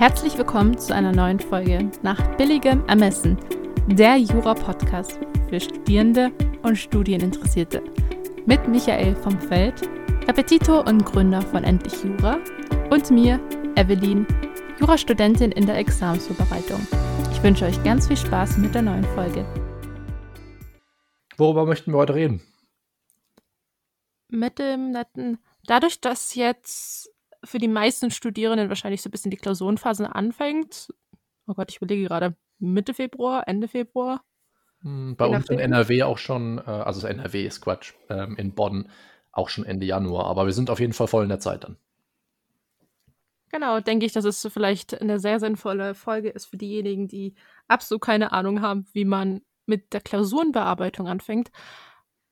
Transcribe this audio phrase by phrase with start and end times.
[0.00, 3.36] Herzlich willkommen zu einer neuen Folge nach billigem Ermessen,
[3.86, 5.18] der Jura-Podcast
[5.50, 7.82] für Studierende und Studieninteressierte.
[8.46, 9.82] Mit Michael vom Feld,
[10.26, 12.38] Repetitor und Gründer von Endlich Jura
[12.88, 13.38] und mir,
[13.76, 14.26] Evelyn,
[14.78, 16.80] Jurastudentin in der Examensvorbereitung.
[17.30, 19.44] Ich wünsche euch ganz viel Spaß mit der neuen Folge.
[21.36, 22.40] Worüber möchten wir heute reden?
[24.28, 27.10] Mit dem netten, dadurch, dass jetzt
[27.44, 30.92] für die meisten Studierenden wahrscheinlich so ein bisschen die Klausurenphase anfängt.
[31.46, 34.22] Oh Gott, ich überlege gerade, Mitte Februar, Ende Februar.
[34.82, 38.54] Hm, bei uns in NRW auch schon, äh, also das NRW ist Quatsch, ähm, in
[38.54, 38.88] Bonn
[39.32, 41.76] auch schon Ende Januar, aber wir sind auf jeden Fall voll in der Zeit dann.
[43.50, 47.34] Genau, denke ich, dass es vielleicht eine sehr sinnvolle Folge ist für diejenigen, die
[47.66, 51.50] absolut keine Ahnung haben, wie man mit der Klausurenbearbeitung anfängt.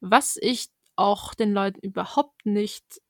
[0.00, 3.00] Was ich auch den Leuten überhaupt nicht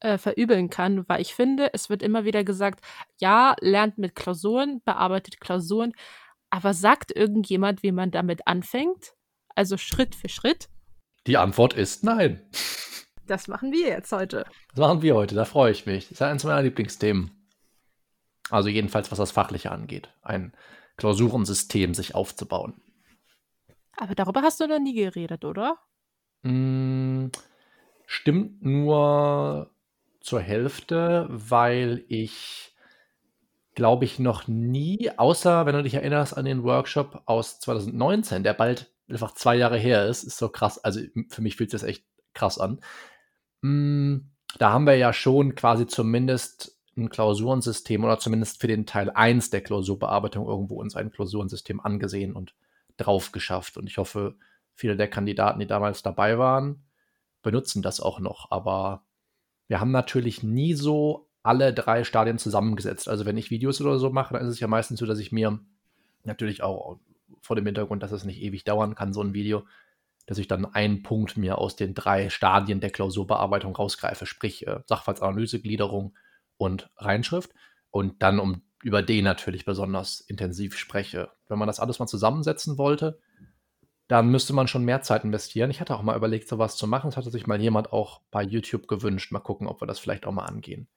[0.00, 2.84] äh, verübeln kann, weil ich finde, es wird immer wieder gesagt,
[3.18, 5.92] ja, lernt mit Klausuren, bearbeitet Klausuren,
[6.50, 9.14] aber sagt irgendjemand, wie man damit anfängt?
[9.54, 10.68] Also Schritt für Schritt?
[11.26, 12.40] Die Antwort ist nein.
[13.26, 14.44] Das machen wir jetzt heute.
[14.70, 16.04] Das machen wir heute, da freue ich mich.
[16.04, 17.30] Das ist eines meiner Lieblingsthemen.
[18.50, 20.08] Also jedenfalls, was das Fachliche angeht.
[20.22, 20.52] Ein
[20.96, 22.80] Klausurensystem sich aufzubauen.
[23.96, 25.78] Aber darüber hast du noch nie geredet, oder?
[26.42, 27.28] Mm,
[28.06, 29.70] stimmt nur
[30.26, 32.74] zur Hälfte, weil ich,
[33.74, 38.54] glaube ich, noch nie, außer wenn du dich erinnerst an den Workshop aus 2019, der
[38.54, 40.82] bald einfach zwei Jahre her ist, ist so krass.
[40.82, 42.80] Also für mich fühlt sich das echt krass an.
[43.62, 44.16] Mm,
[44.58, 49.50] da haben wir ja schon quasi zumindest ein Klausurensystem oder zumindest für den Teil 1
[49.50, 52.56] der Klausurbearbeitung irgendwo uns ein Klausurensystem angesehen und
[52.96, 53.76] drauf geschafft.
[53.76, 54.34] Und ich hoffe,
[54.74, 56.84] viele der Kandidaten, die damals dabei waren,
[57.42, 58.50] benutzen das auch noch.
[58.50, 59.05] Aber
[59.68, 63.08] wir haben natürlich nie so alle drei Stadien zusammengesetzt.
[63.08, 65.32] Also wenn ich Videos oder so mache, dann ist es ja meistens so, dass ich
[65.32, 65.58] mir
[66.24, 66.98] natürlich auch
[67.40, 69.64] vor dem Hintergrund, dass es nicht ewig dauern kann, so ein Video,
[70.26, 74.80] dass ich dann einen Punkt mir aus den drei Stadien der Klausurbearbeitung rausgreife, sprich äh,
[74.86, 76.16] Sachverhaltsanalyse, Gliederung
[76.56, 77.52] und Reinschrift
[77.90, 81.30] und dann um über den natürlich besonders intensiv spreche.
[81.48, 83.18] Wenn man das alles mal zusammensetzen wollte,
[84.08, 85.70] dann müsste man schon mehr Zeit investieren.
[85.70, 87.10] Ich hatte auch mal überlegt, sowas zu machen.
[87.10, 89.32] Das hatte sich mal jemand auch bei YouTube gewünscht.
[89.32, 90.88] Mal gucken, ob wir das vielleicht auch mal angehen.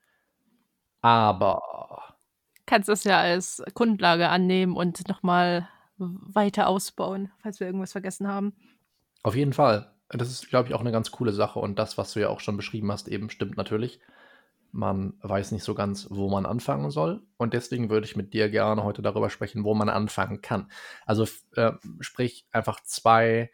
[1.02, 2.16] Aber.
[2.66, 5.68] Kannst das ja als Grundlage annehmen und nochmal
[5.98, 8.54] weiter ausbauen, falls wir irgendwas vergessen haben.
[9.24, 9.92] Auf jeden Fall.
[10.10, 11.60] Das ist, glaube ich, auch eine ganz coole Sache.
[11.60, 14.00] Und das, was du ja auch schon beschrieben hast, eben stimmt natürlich.
[14.72, 17.24] Man weiß nicht so ganz, wo man anfangen soll.
[17.38, 20.72] Und deswegen würde ich mit dir gerne heute darüber sprechen, wo man anfangen kann.
[21.06, 23.52] Also äh, sprich einfach zwei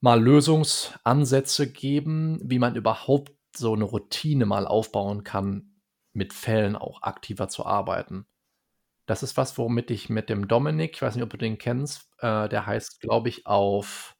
[0.00, 5.74] mal Lösungsansätze geben, wie man überhaupt so eine Routine mal aufbauen kann,
[6.12, 8.26] mit Fällen auch aktiver zu arbeiten.
[9.06, 12.10] Das ist was, womit ich mit dem Dominik, ich weiß nicht, ob du den kennst,
[12.18, 14.16] äh, der heißt, glaube ich, auf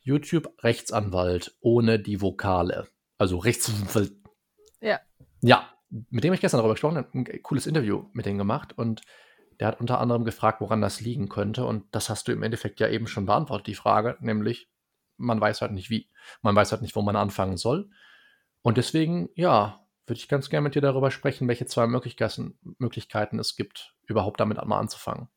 [0.00, 2.88] YouTube Rechtsanwalt ohne die Vokale.
[3.18, 4.12] Also Rechtsanwalt.
[4.80, 5.00] Ja.
[5.40, 9.02] Ja, mit dem habe ich gestern darüber gesprochen, ein cooles Interview mit dem gemacht und
[9.60, 11.64] der hat unter anderem gefragt, woran das liegen könnte.
[11.64, 14.70] Und das hast du im Endeffekt ja eben schon beantwortet, die Frage, nämlich
[15.16, 16.08] man weiß halt nicht wie.
[16.42, 17.90] Man weiß halt nicht, wo man anfangen soll.
[18.62, 23.38] Und deswegen, ja, würde ich ganz gerne mit dir darüber sprechen, welche zwei Möglichkeiten, Möglichkeiten
[23.38, 25.28] es gibt, überhaupt damit mal anzufangen.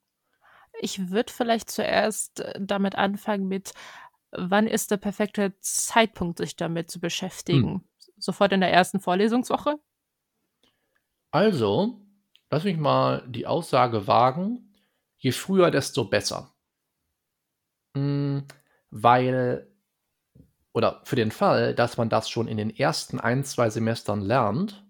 [0.79, 3.73] Ich würde vielleicht zuerst äh, damit anfangen mit,
[4.31, 7.69] wann ist der perfekte Zeitpunkt, sich damit zu beschäftigen?
[7.69, 7.83] Hm.
[8.17, 9.79] Sofort in der ersten Vorlesungswoche?
[11.31, 12.01] Also,
[12.49, 14.73] lass mich mal die Aussage wagen,
[15.17, 16.53] je früher, desto besser.
[17.95, 18.45] Hm,
[18.89, 19.73] weil,
[20.73, 24.85] oder für den Fall, dass man das schon in den ersten ein, zwei Semestern lernt,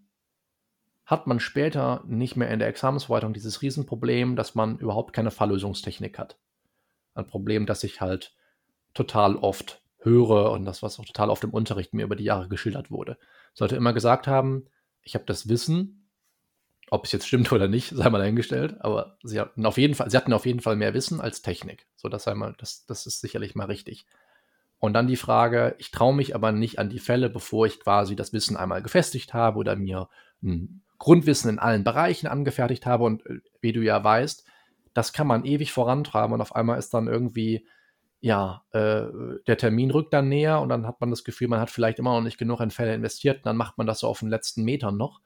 [1.05, 6.17] hat man später nicht mehr in der Examensverwaltung dieses Riesenproblem, dass man überhaupt keine Falllösungstechnik
[6.17, 6.39] hat.
[7.13, 8.33] Ein Problem, das ich halt
[8.93, 12.47] total oft höre und das, was auch total oft im Unterricht mir über die Jahre
[12.47, 13.17] geschildert wurde.
[13.53, 14.65] Sollte immer gesagt haben,
[15.03, 16.00] ich habe das Wissen,
[16.91, 18.75] ob es jetzt stimmt oder nicht, sei mal dahingestellt.
[18.81, 21.87] Aber sie hatten auf jeden Fall, sie hatten auf jeden Fall mehr Wissen als Technik.
[21.95, 24.05] So, das sei mal, das, das ist sicherlich mal richtig.
[24.77, 28.15] Und dann die Frage, ich traue mich aber nicht an die Fälle, bevor ich quasi
[28.15, 30.09] das Wissen einmal gefestigt habe oder mir
[30.43, 33.05] ein Grundwissen in allen Bereichen angefertigt habe.
[33.05, 34.45] Und äh, wie du ja weißt,
[34.93, 37.65] das kann man ewig vorantreiben und auf einmal ist dann irgendwie,
[38.19, 39.03] ja, äh,
[39.47, 42.13] der Termin rückt dann näher und dann hat man das Gefühl, man hat vielleicht immer
[42.13, 44.63] noch nicht genug in Fälle investiert und dann macht man das so auf den letzten
[44.63, 45.21] Metern noch.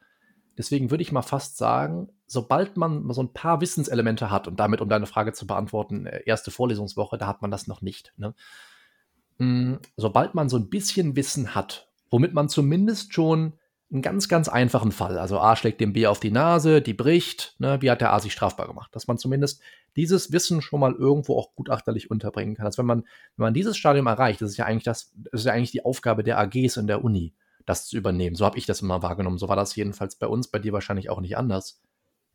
[0.58, 4.82] Deswegen würde ich mal fast sagen, sobald man so ein paar Wissenselemente hat, und damit,
[4.82, 8.14] um deine Frage zu beantworten, äh, erste Vorlesungswoche, da hat man das noch nicht.
[8.18, 8.34] Ne?
[9.38, 13.54] Mm, sobald man so ein bisschen Wissen hat, womit man zumindest schon
[13.92, 15.20] einen ganz, ganz einfachen Fall.
[15.20, 17.56] Also A schlägt dem B auf die Nase, die bricht.
[17.60, 17.82] Ne?
[17.82, 18.90] Wie hat der A sich strafbar gemacht?
[18.96, 19.62] Dass man zumindest
[19.96, 22.66] dieses Wissen schon mal irgendwo auch gutachterlich unterbringen kann.
[22.66, 25.46] Also wenn man, wenn man dieses Stadium erreicht, das ist ja eigentlich das, das ist
[25.46, 27.34] ja eigentlich die Aufgabe der AGs in der Uni,
[27.66, 28.36] das zu übernehmen.
[28.36, 29.38] So habe ich das immer wahrgenommen.
[29.38, 31.82] So war das jedenfalls bei uns, bei dir wahrscheinlich auch nicht anders.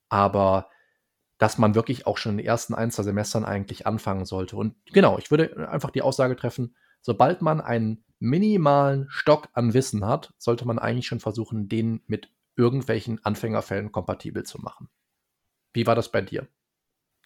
[0.08, 0.68] Aber
[1.38, 4.56] dass man wirklich auch schon in den ersten ein, zwei Semestern eigentlich anfangen sollte.
[4.56, 10.04] Und genau, ich würde einfach die Aussage treffen, sobald man einen minimalen Stock an Wissen
[10.04, 14.90] hat, sollte man eigentlich schon versuchen, den mit irgendwelchen Anfängerfällen kompatibel zu machen.
[15.72, 16.46] Wie war das bei dir?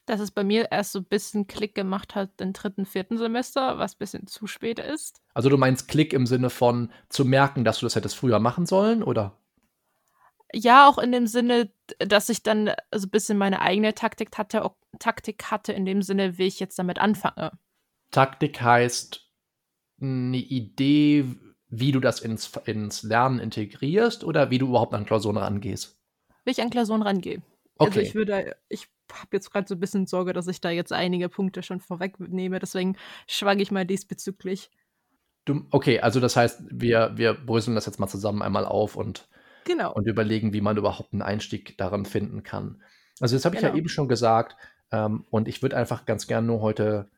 [0.06, 3.79] Dass es bei mir erst so ein bisschen Klick gemacht hat im dritten, vierten Semester,
[3.79, 5.23] was ein bisschen zu spät ist.
[5.33, 8.67] Also du meinst Klick im Sinne von zu merken, dass du das hättest früher machen
[8.67, 9.39] sollen, oder?
[10.53, 14.71] Ja, auch in dem Sinne, dass ich dann so ein bisschen meine eigene Taktik hatte,
[14.99, 17.53] Taktik hatte in dem Sinne, wie ich jetzt damit anfange.
[18.11, 19.29] Taktik heißt,
[20.01, 21.25] eine Idee,
[21.69, 25.99] wie du das ins, ins Lernen integrierst oder wie du überhaupt an Klausuren rangehst?
[26.45, 27.43] Wie ich an Klausuren rangehe.
[27.79, 27.99] Also okay.
[27.99, 30.93] Also ich würde, ich habe jetzt gerade so ein bisschen Sorge, dass ich da jetzt
[30.93, 32.96] einige Punkte schon vorwegnehme, deswegen
[33.26, 34.70] schwange ich mal diesbezüglich.
[35.44, 39.28] Du, okay, also das heißt, wir, wir bröseln das jetzt mal zusammen einmal auf und,
[39.64, 39.93] genau.
[39.93, 42.82] und überlegen, wie man überhaupt einen Einstieg daran finden kann.
[43.20, 43.72] Also das habe ich genau.
[43.72, 44.56] ja eben schon gesagt
[44.90, 47.10] ähm, und ich würde einfach ganz gerne nur heute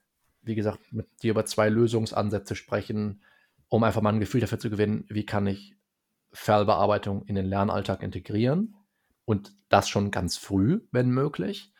[0.46, 3.20] wie gesagt, mit dir über zwei Lösungsansätze sprechen,
[3.68, 5.74] um einfach mal ein Gefühl dafür zu gewinnen, wie kann ich
[6.32, 8.76] Fallbearbeitung in den Lernalltag integrieren
[9.24, 11.72] und das schon ganz früh, wenn möglich.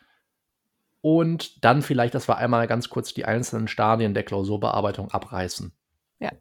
[1.09, 5.71] Und dann vielleicht, dass wir einmal ganz kurz die einzelnen Stadien der Klausurbearbeitung abreißen.
[6.19, 6.33] Ja.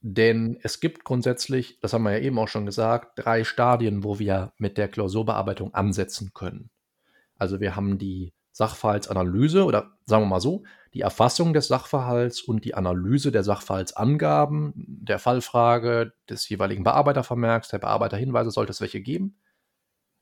[0.00, 4.20] Denn es gibt grundsätzlich, das haben wir ja eben auch schon gesagt, drei Stadien, wo
[4.20, 6.70] wir mit der Klausurbearbeitung ansetzen können.
[7.38, 10.62] Also wir haben die Sachverhaltsanalyse oder sagen wir mal so,
[10.94, 17.78] die Erfassung des Sachverhalts und die Analyse der Sachverhaltsangaben, der Fallfrage, des jeweiligen Bearbeitervermerks, der
[17.78, 19.40] Bearbeiterhinweise, sollte es welche geben.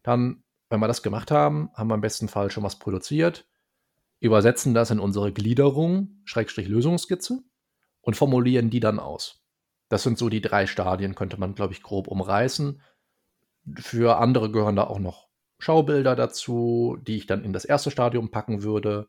[0.02, 3.46] Dann, wenn wir das gemacht haben, haben wir im besten Fall schon was produziert,
[4.20, 7.42] übersetzen das in unsere Gliederung, Schrägstrich Lösungsskizze
[8.00, 9.42] und formulieren die dann aus.
[9.88, 12.80] Das sind so die drei Stadien, könnte man, glaube ich, grob umreißen.
[13.76, 15.28] Für andere gehören da auch noch
[15.58, 19.08] Schaubilder dazu, die ich dann in das erste Stadium packen würde.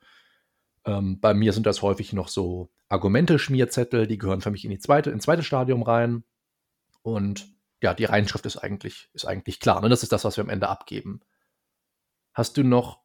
[0.85, 4.79] Ähm, bei mir sind das häufig noch so Argumente-Schmierzettel, die gehören für mich in die
[4.79, 6.23] zweite, ins zweite Stadium rein.
[7.01, 7.47] Und
[7.81, 9.81] ja, die Reinschrift ist eigentlich, ist eigentlich klar.
[9.81, 9.89] Ne?
[9.89, 11.21] Das ist das, was wir am Ende abgeben.
[12.33, 13.01] Hast du noch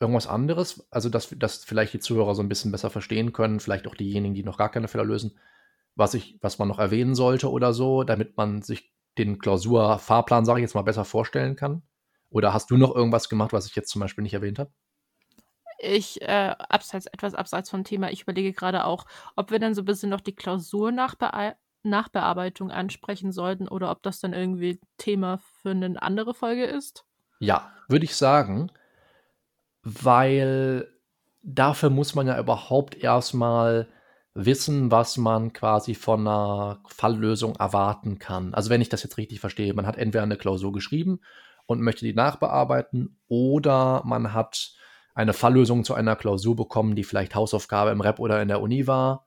[0.00, 0.86] irgendwas anderes?
[0.90, 4.34] Also, dass, dass vielleicht die Zuhörer so ein bisschen besser verstehen können, vielleicht auch diejenigen,
[4.34, 5.38] die noch gar keine Fehler lösen,
[5.94, 10.60] was, ich, was man noch erwähnen sollte oder so, damit man sich den Klausurfahrplan, sage
[10.60, 11.82] ich jetzt mal, besser vorstellen kann?
[12.30, 14.72] Oder hast du noch irgendwas gemacht, was ich jetzt zum Beispiel nicht erwähnt habe?
[15.78, 19.82] Ich, äh, abseits, etwas abseits vom Thema, ich überlege gerade auch, ob wir dann so
[19.82, 26.00] ein bisschen noch die Klausur-Nachbearbeitung ansprechen sollten oder ob das dann irgendwie Thema für eine
[26.02, 27.04] andere Folge ist.
[27.40, 28.70] Ja, würde ich sagen,
[29.82, 30.88] weil
[31.42, 33.88] dafür muss man ja überhaupt erstmal
[34.34, 38.54] wissen, was man quasi von einer Falllösung erwarten kann.
[38.54, 41.20] Also wenn ich das jetzt richtig verstehe, man hat entweder eine Klausur geschrieben
[41.66, 44.72] und möchte die nachbearbeiten oder man hat
[45.14, 48.86] eine Falllösung zu einer Klausur bekommen, die vielleicht Hausaufgabe im Rep oder in der Uni
[48.86, 49.26] war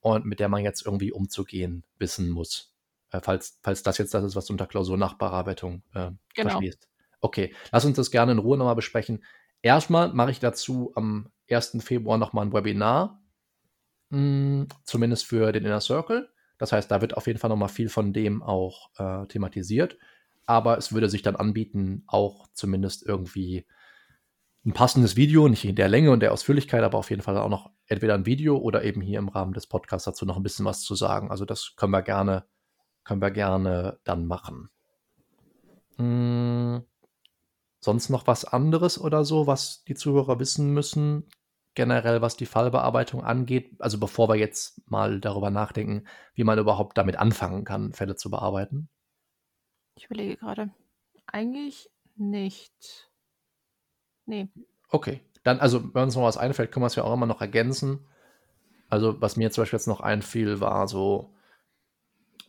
[0.00, 2.74] und mit der man jetzt irgendwie umzugehen wissen muss.
[3.10, 6.50] Äh, falls, falls das jetzt das ist, was du unter Klausurnachbearbeitung äh, genau.
[6.50, 6.88] verstehst.
[7.20, 9.22] Okay, lass uns das gerne in Ruhe nochmal besprechen.
[9.62, 11.78] Erstmal mache ich dazu am 1.
[11.80, 13.22] Februar nochmal ein Webinar,
[14.10, 16.30] hm, zumindest für den Inner Circle.
[16.58, 19.96] Das heißt, da wird auf jeden Fall nochmal viel von dem auch äh, thematisiert.
[20.46, 23.66] Aber es würde sich dann anbieten, auch zumindest irgendwie
[24.64, 27.48] ein passendes Video, nicht in der Länge und der Ausführlichkeit, aber auf jeden Fall auch
[27.48, 30.66] noch entweder ein Video oder eben hier im Rahmen des Podcasts dazu noch ein bisschen
[30.66, 31.30] was zu sagen.
[31.30, 32.44] Also das können wir gerne,
[33.04, 34.68] können wir gerne dann machen.
[35.96, 36.82] Hm,
[37.80, 41.28] sonst noch was anderes oder so, was die Zuhörer wissen müssen,
[41.74, 43.74] generell was die Fallbearbeitung angeht?
[43.80, 48.30] Also bevor wir jetzt mal darüber nachdenken, wie man überhaupt damit anfangen kann, Fälle zu
[48.30, 48.88] bearbeiten.
[49.96, 50.70] Ich überlege gerade.
[51.26, 53.10] Eigentlich nicht.
[54.26, 54.48] Nee.
[54.88, 55.20] Okay.
[55.42, 58.06] Dann, also, wenn uns noch was einfällt, können wir es ja auch immer noch ergänzen.
[58.88, 61.34] Also, was mir zum Beispiel jetzt noch einfiel, war so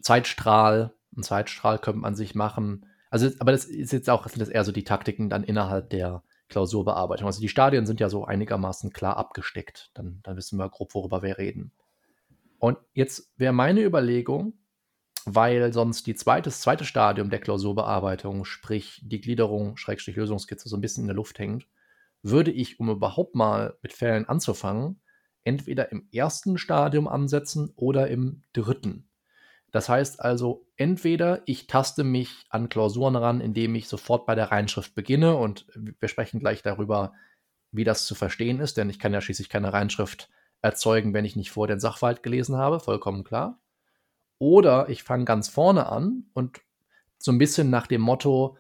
[0.01, 0.93] Zeitstrahl.
[1.15, 2.85] Ein Zeitstrahl könnte man sich machen.
[3.11, 6.23] Also, aber das ist jetzt auch, sind das eher so die Taktiken dann innerhalb der
[6.47, 7.27] Klausurbearbeitung.
[7.27, 9.91] Also, die Stadien sind ja so einigermaßen klar abgesteckt.
[9.93, 11.73] Dann, dann wissen wir grob, worüber wir reden.
[12.57, 14.53] Und jetzt wäre meine Überlegung,
[15.25, 20.77] weil sonst die zweite, das zweite Stadium der Klausurbearbeitung, sprich die Gliederung, Schrägstrich Lösungskizze, so
[20.77, 21.67] ein bisschen in der Luft hängt,
[22.23, 25.01] würde ich, um überhaupt mal mit Fällen anzufangen,
[25.43, 29.10] entweder im ersten Stadium ansetzen oder im dritten.
[29.71, 34.51] Das heißt also, entweder ich taste mich an Klausuren ran, indem ich sofort bei der
[34.51, 37.13] Reinschrift beginne und wir sprechen gleich darüber,
[37.71, 40.29] wie das zu verstehen ist, denn ich kann ja schließlich keine Reinschrift
[40.61, 43.59] erzeugen, wenn ich nicht vor den Sachverhalt gelesen habe, vollkommen klar.
[44.39, 46.59] Oder ich fange ganz vorne an und
[47.17, 48.57] so ein bisschen nach dem Motto,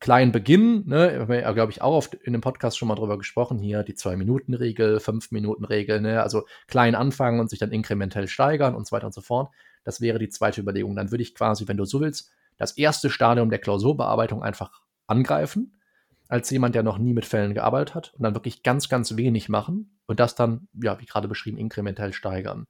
[0.00, 2.94] klein beginnen, ne, haben wir ja, glaube ich, auch oft in dem Podcast schon mal
[2.94, 8.74] drüber gesprochen, hier die Zwei-Minuten-Regel, Fünf-Minuten-Regel, ne, also klein anfangen und sich dann inkrementell steigern
[8.74, 9.50] und so weiter und so fort.
[9.84, 10.96] Das wäre die zweite Überlegung.
[10.96, 15.80] Dann würde ich quasi, wenn du so willst, das erste Stadium der Klausurbearbeitung einfach angreifen,
[16.28, 19.48] als jemand, der noch nie mit Fällen gearbeitet hat, und dann wirklich ganz, ganz wenig
[19.48, 22.66] machen und das dann, ja, wie gerade beschrieben, inkrementell steigern.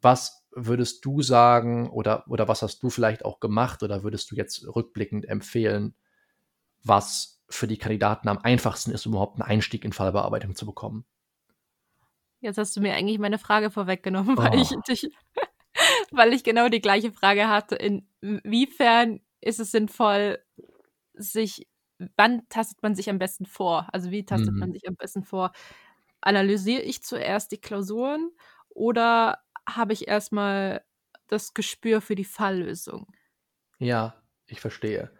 [0.00, 4.34] Was würdest du sagen oder, oder was hast du vielleicht auch gemacht oder würdest du
[4.34, 5.94] jetzt rückblickend empfehlen,
[6.82, 11.04] was für die Kandidaten am einfachsten ist, um überhaupt einen Einstieg in Fallbearbeitung zu bekommen.
[12.40, 14.62] Jetzt hast du mir eigentlich meine Frage vorweggenommen, weil, oh.
[14.62, 15.10] ich, dich,
[16.16, 17.76] weil ich genau die gleiche Frage hatte.
[17.76, 20.38] Inwiefern ist es sinnvoll,
[21.14, 21.68] sich,
[22.16, 23.88] wann tastet man sich am besten vor?
[23.92, 24.60] Also wie tastet mhm.
[24.60, 25.52] man sich am besten vor?
[26.20, 28.30] Analysiere ich zuerst die Klausuren
[28.70, 29.38] oder
[29.68, 30.84] habe ich erstmal
[31.28, 33.12] das Gespür für die Falllösung?
[33.78, 34.14] Ja,
[34.46, 35.10] ich verstehe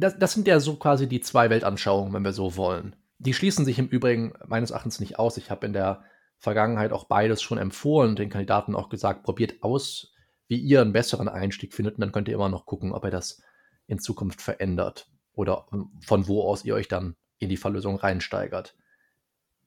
[0.00, 2.96] das, das sind ja so quasi die zwei Weltanschauungen, wenn wir so wollen.
[3.18, 5.36] Die schließen sich im Übrigen meines Erachtens nicht aus.
[5.36, 6.04] Ich habe in der
[6.38, 10.09] Vergangenheit auch beides schon empfohlen, den Kandidaten auch gesagt, probiert aus,
[10.50, 13.10] wie ihr einen besseren Einstieg findet und dann könnt ihr immer noch gucken, ob ihr
[13.10, 13.42] das
[13.86, 15.66] in Zukunft verändert oder
[16.00, 18.76] von wo aus ihr euch dann in die Verlösung reinsteigert.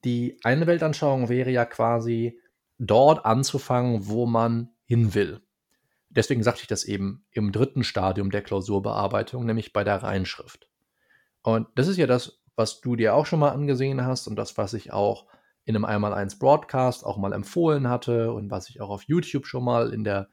[0.03, 2.39] Die eine Weltanschauung wäre ja quasi
[2.77, 5.41] dort anzufangen, wo man hin will
[6.15, 10.69] deswegen sagte ich das eben im dritten Stadium der Klausurbearbeitung, nämlich bei der Reinschrift.
[11.41, 14.57] Und das ist ja das, was du dir auch schon mal angesehen hast und das,
[14.57, 15.25] was ich auch
[15.65, 19.63] in einem Einmal-Eins Broadcast auch mal empfohlen hatte und was ich auch auf YouTube schon
[19.63, 20.29] mal in der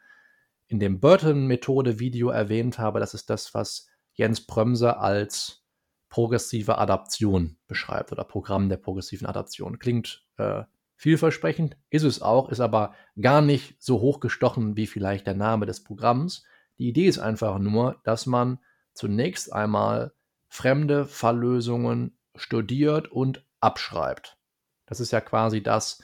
[0.70, 5.64] in dem Burton-Methode-Video erwähnt habe, das ist das, was Jens Prömse als
[6.08, 9.78] progressive Adaption beschreibt oder Programm der progressiven Adaption.
[9.78, 10.62] Klingt äh,
[11.00, 15.82] Vielversprechend ist es auch, ist aber gar nicht so hochgestochen wie vielleicht der Name des
[15.82, 16.44] Programms.
[16.76, 18.58] Die Idee ist einfach nur, dass man
[18.92, 20.12] zunächst einmal
[20.48, 24.36] fremde Falllösungen studiert und abschreibt.
[24.84, 26.02] Das ist ja quasi das,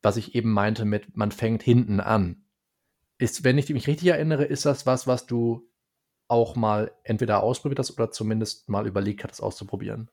[0.00, 2.43] was ich eben meinte mit, man fängt hinten an.
[3.24, 5.66] Ist, wenn ich mich richtig erinnere, ist das was, was du
[6.28, 10.10] auch mal entweder ausprobiert hast oder zumindest mal überlegt hattest auszuprobieren.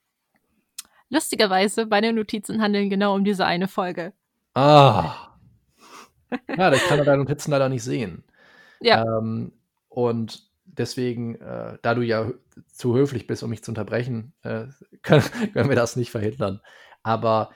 [1.09, 4.13] Lustigerweise, meine Notizen handeln genau um diese eine Folge.
[4.53, 5.35] Ah.
[6.57, 8.23] Ja, ich kann deine Notizen leider nicht sehen.
[8.79, 9.03] Ja.
[9.03, 9.51] Ähm,
[9.89, 12.31] und deswegen, äh, da du ja
[12.71, 14.67] zu höflich bist, um mich zu unterbrechen, äh,
[15.01, 16.61] können, können, wir das nicht verhindern.
[17.03, 17.51] Aber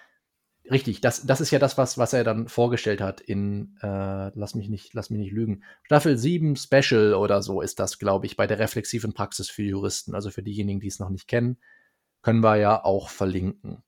[0.70, 4.56] richtig, das, das ist ja das, was, was er dann vorgestellt hat in, äh, lass
[4.56, 8.38] mich nicht, lass mich nicht lügen, Staffel 7 Special oder so ist das, glaube ich,
[8.38, 10.16] bei der reflexiven Praxis für Juristen.
[10.16, 11.58] Also für diejenigen, die es noch nicht kennen
[12.26, 13.84] können wir ja auch verlinken.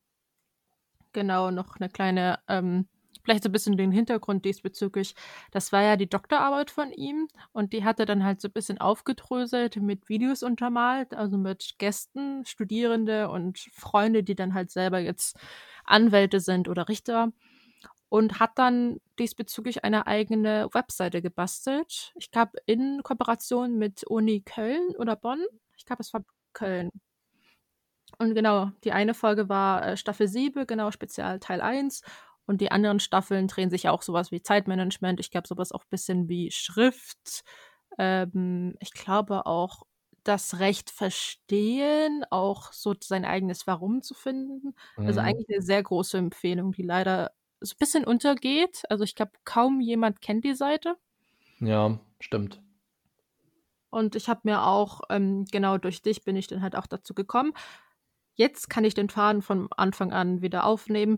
[1.12, 2.88] Genau, noch eine kleine, ähm,
[3.24, 5.16] vielleicht so ein bisschen den Hintergrund diesbezüglich.
[5.52, 8.54] Das war ja die Doktorarbeit von ihm und die hat er dann halt so ein
[8.54, 15.00] bisschen aufgedröselt mit Videos untermalt, also mit Gästen, Studierende und Freunde, die dann halt selber
[15.00, 15.38] jetzt
[15.86, 17.32] Anwälte sind oder Richter
[18.10, 22.14] und hat dann diesbezüglich eine eigene Webseite gebastelt.
[22.16, 25.44] Ich glaube, in Kooperation mit Uni Köln oder Bonn.
[25.78, 26.92] Ich glaube, es war Köln.
[28.20, 32.02] Und genau, die eine Folge war äh, Staffel 7, genau, Spezial Teil 1.
[32.48, 35.20] Und die anderen Staffeln drehen sich ja auch sowas wie Zeitmanagement.
[35.20, 37.44] Ich glaube, sowas auch ein bisschen wie Schrift.
[38.00, 39.84] Ähm, ich glaube auch
[40.24, 44.74] das Recht verstehen, auch so sein eigenes Warum zu finden.
[44.96, 45.08] Also mhm.
[45.08, 48.84] Also eigentlich eine sehr große Empfehlung, die leider so ein bisschen untergeht.
[48.90, 50.96] Also ich glaube, kaum jemand kennt die Seite.
[51.60, 52.62] Ja, stimmt.
[53.90, 57.14] Und ich habe mir auch, ähm, genau durch dich bin ich dann halt auch dazu
[57.14, 57.54] gekommen,
[58.38, 61.18] Jetzt kann ich den Faden von Anfang an wieder aufnehmen.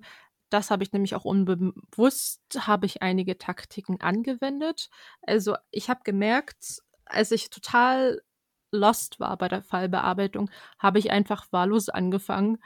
[0.50, 4.90] Das habe ich nämlich auch unbewusst, habe ich einige Taktiken angewendet.
[5.22, 8.22] Also ich habe gemerkt, als ich total
[8.72, 12.60] lost war bei der Fallbearbeitung, habe ich einfach wahllos angefangen,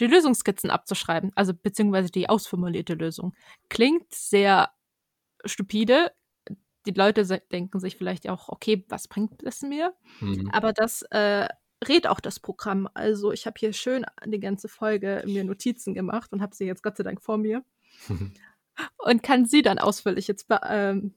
[0.00, 3.34] die Lösungskizzen abzuschreiben, also beziehungsweise die ausformulierte Lösung.
[3.68, 4.70] Klingt sehr
[5.44, 6.12] stupide.
[6.86, 9.94] Die Leute denken sich vielleicht auch, okay, was bringt das mir?
[10.20, 10.50] Mhm.
[10.50, 11.48] Aber das äh,
[11.86, 12.88] rät auch das Programm.
[12.94, 16.82] Also ich habe hier schön die ganze Folge mir Notizen gemacht und habe sie jetzt
[16.82, 17.64] Gott sei Dank vor mir.
[18.98, 21.14] und kann sie dann ausführlich jetzt ähm,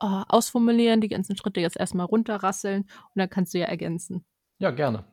[0.00, 4.24] oh, ausformulieren, die ganzen Schritte jetzt erstmal runterrasseln und dann kannst du ja ergänzen.
[4.58, 5.04] Ja, gerne.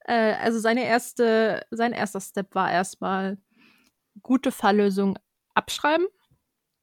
[0.00, 3.38] Äh, also seine erste, sein erster Step war erstmal
[4.22, 5.18] gute Falllösung
[5.54, 6.06] abschreiben.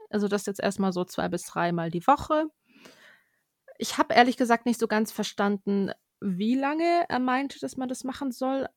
[0.09, 2.45] Also das jetzt erstmal so zwei bis dreimal die Woche.
[3.77, 5.91] Ich habe ehrlich gesagt nicht so ganz verstanden,
[6.23, 8.67] wie lange er meinte, dass man das machen soll.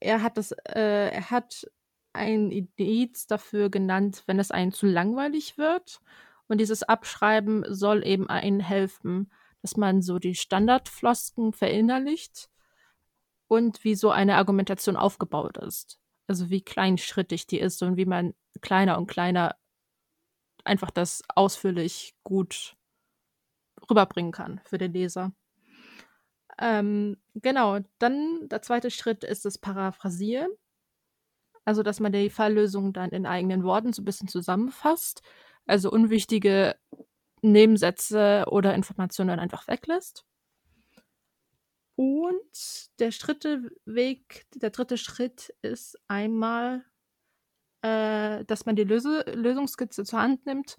[0.00, 1.64] Er hat das, äh, er hat
[2.12, 6.00] ein Indiz dafür genannt, wenn es einem zu langweilig wird.
[6.48, 9.30] Und dieses Abschreiben soll eben einen helfen,
[9.62, 12.48] dass man so die Standardflosken verinnerlicht
[13.46, 16.00] und wie so eine Argumentation aufgebaut ist.
[16.26, 19.56] Also wie kleinschrittig die ist und wie man kleiner und kleiner
[20.64, 22.76] einfach das ausführlich gut
[23.88, 25.32] rüberbringen kann für den Leser.
[26.60, 30.50] Ähm, genau, dann der zweite Schritt ist das Paraphrasieren.
[31.64, 35.22] Also, dass man die Falllösung dann in eigenen Worten so ein bisschen zusammenfasst.
[35.66, 36.76] Also unwichtige
[37.42, 40.24] Nebensätze oder Informationen einfach weglässt.
[41.96, 46.84] Und der dritte Weg, der dritte Schritt ist einmal,
[47.82, 50.78] äh, dass man die Löse Lösungskizze zur Hand nimmt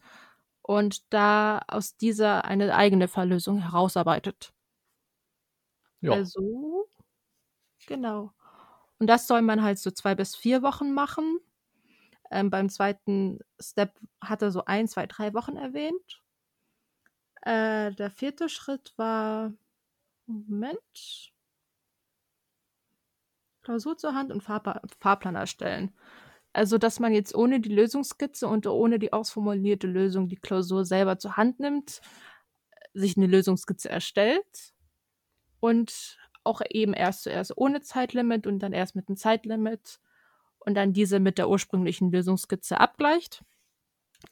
[0.62, 4.54] und da aus dieser eine eigene Falllösung herausarbeitet.
[6.02, 6.14] Ja.
[6.14, 6.88] Also,
[7.88, 8.32] genau.
[9.00, 11.40] Und das soll man halt so zwei bis vier Wochen machen.
[12.32, 16.22] Ähm, beim zweiten Step hat er so ein, zwei, drei Wochen erwähnt.
[17.42, 19.54] Äh, der vierte Schritt war,
[20.28, 21.32] Moment,
[23.64, 25.94] Klausur zur Hand und Fahrpa Fahrplan erstellen.
[26.54, 31.20] Also, dass man jetzt ohne die Lösungskizze und ohne die ausformulierte Lösung die Klausur selber
[31.20, 32.02] zur Hand nimmt,
[32.94, 34.74] sich eine Lösungskizze erstellt
[35.60, 40.00] und auch eben erst zuerst ohne Zeitlimit und dann erst mit einem Zeitlimit
[40.60, 43.44] und dann diese mit der ursprünglichen Lösungskizze abgleicht,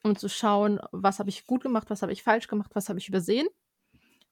[0.03, 3.00] um zu schauen, was habe ich gut gemacht, was habe ich falsch gemacht, was habe
[3.00, 3.48] ich übersehen.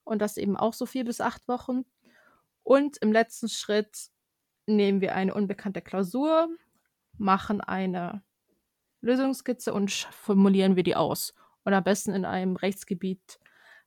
[0.04, 1.84] Und das eben auch so vier bis acht Wochen.
[2.64, 4.10] Und im letzten Schritt
[4.68, 6.48] nehmen wir eine unbekannte Klausur,
[7.18, 8.24] machen eine
[9.02, 11.34] Lösungskizze und formulieren wir die aus.
[11.64, 13.40] Und am besten in einem Rechtsgebiet,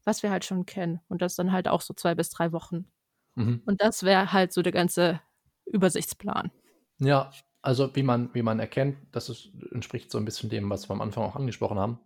[0.04, 1.00] was wir halt schon kennen.
[1.08, 2.90] Und das dann halt auch so zwei bis drei Wochen.
[3.38, 3.62] Mhm.
[3.66, 5.20] Und das wäre halt so der ganze
[5.66, 6.50] Übersichtsplan.
[6.98, 7.30] Ja,
[7.62, 10.94] also wie man, wie man erkennt, das ist, entspricht so ein bisschen dem, was wir
[10.94, 12.00] am Anfang auch angesprochen haben.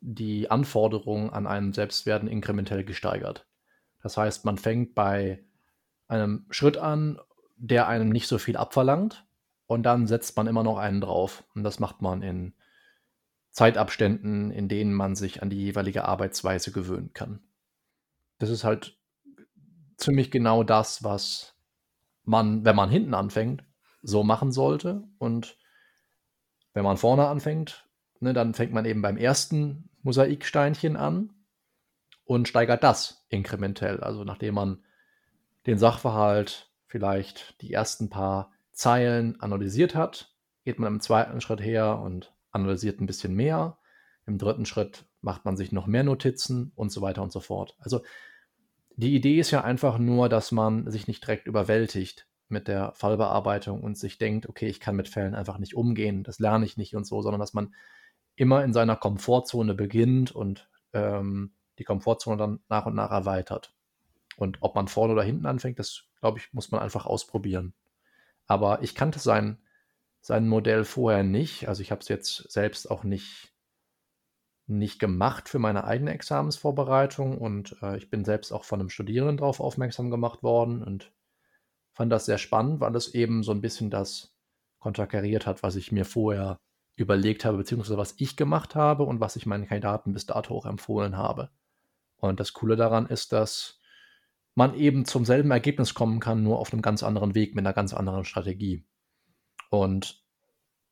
[0.00, 3.46] Die Anforderungen an einen selbst werden inkrementell gesteigert.
[4.02, 5.44] Das heißt, man fängt bei
[6.08, 7.18] einem Schritt an,
[7.56, 9.24] der einem nicht so viel abverlangt,
[9.66, 11.44] und dann setzt man immer noch einen drauf.
[11.54, 12.54] Und das macht man in
[13.52, 17.40] Zeitabständen, in denen man sich an die jeweilige Arbeitsweise gewöhnen kann.
[18.38, 18.98] Das ist halt
[19.96, 21.54] ziemlich genau das, was
[22.24, 23.64] man, wenn man hinten anfängt,
[24.02, 25.04] so machen sollte.
[25.18, 25.56] Und
[26.72, 27.88] wenn man vorne anfängt,
[28.20, 31.32] ne, dann fängt man eben beim ersten Mosaiksteinchen an
[32.24, 34.00] und steigert das inkrementell.
[34.00, 34.84] Also nachdem man
[35.66, 41.98] den Sachverhalt vielleicht die ersten paar Zeilen analysiert hat, geht man im zweiten Schritt her
[41.98, 43.78] und analysiert ein bisschen mehr.
[44.26, 47.76] Im dritten Schritt macht man sich noch mehr Notizen und so weiter und so fort.
[47.78, 48.02] Also
[48.96, 53.82] die Idee ist ja einfach nur, dass man sich nicht direkt überwältigt mit der Fallbearbeitung
[53.82, 56.94] und sich denkt, okay, ich kann mit Fällen einfach nicht umgehen, das lerne ich nicht
[56.94, 57.74] und so, sondern dass man
[58.36, 63.74] immer in seiner Komfortzone beginnt und ähm, die Komfortzone dann nach und nach erweitert.
[64.36, 67.74] Und ob man vorne oder hinten anfängt, das, glaube ich, muss man einfach ausprobieren.
[68.46, 69.58] Aber ich kannte sein,
[70.20, 71.68] sein Modell vorher nicht.
[71.68, 73.53] Also ich habe es jetzt selbst auch nicht
[74.66, 79.36] nicht gemacht für meine eigene Examensvorbereitung und äh, ich bin selbst auch von einem Studierenden
[79.38, 81.12] darauf aufmerksam gemacht worden und
[81.92, 84.34] fand das sehr spannend, weil es eben so ein bisschen das
[84.78, 86.58] konterkariert hat, was ich mir vorher
[86.96, 90.66] überlegt habe, beziehungsweise was ich gemacht habe und was ich meinen Kandidaten bis dato auch
[90.66, 91.50] empfohlen habe.
[92.16, 93.80] Und das Coole daran ist, dass
[94.54, 97.74] man eben zum selben Ergebnis kommen kann, nur auf einem ganz anderen Weg, mit einer
[97.74, 98.84] ganz anderen Strategie.
[99.70, 100.24] Und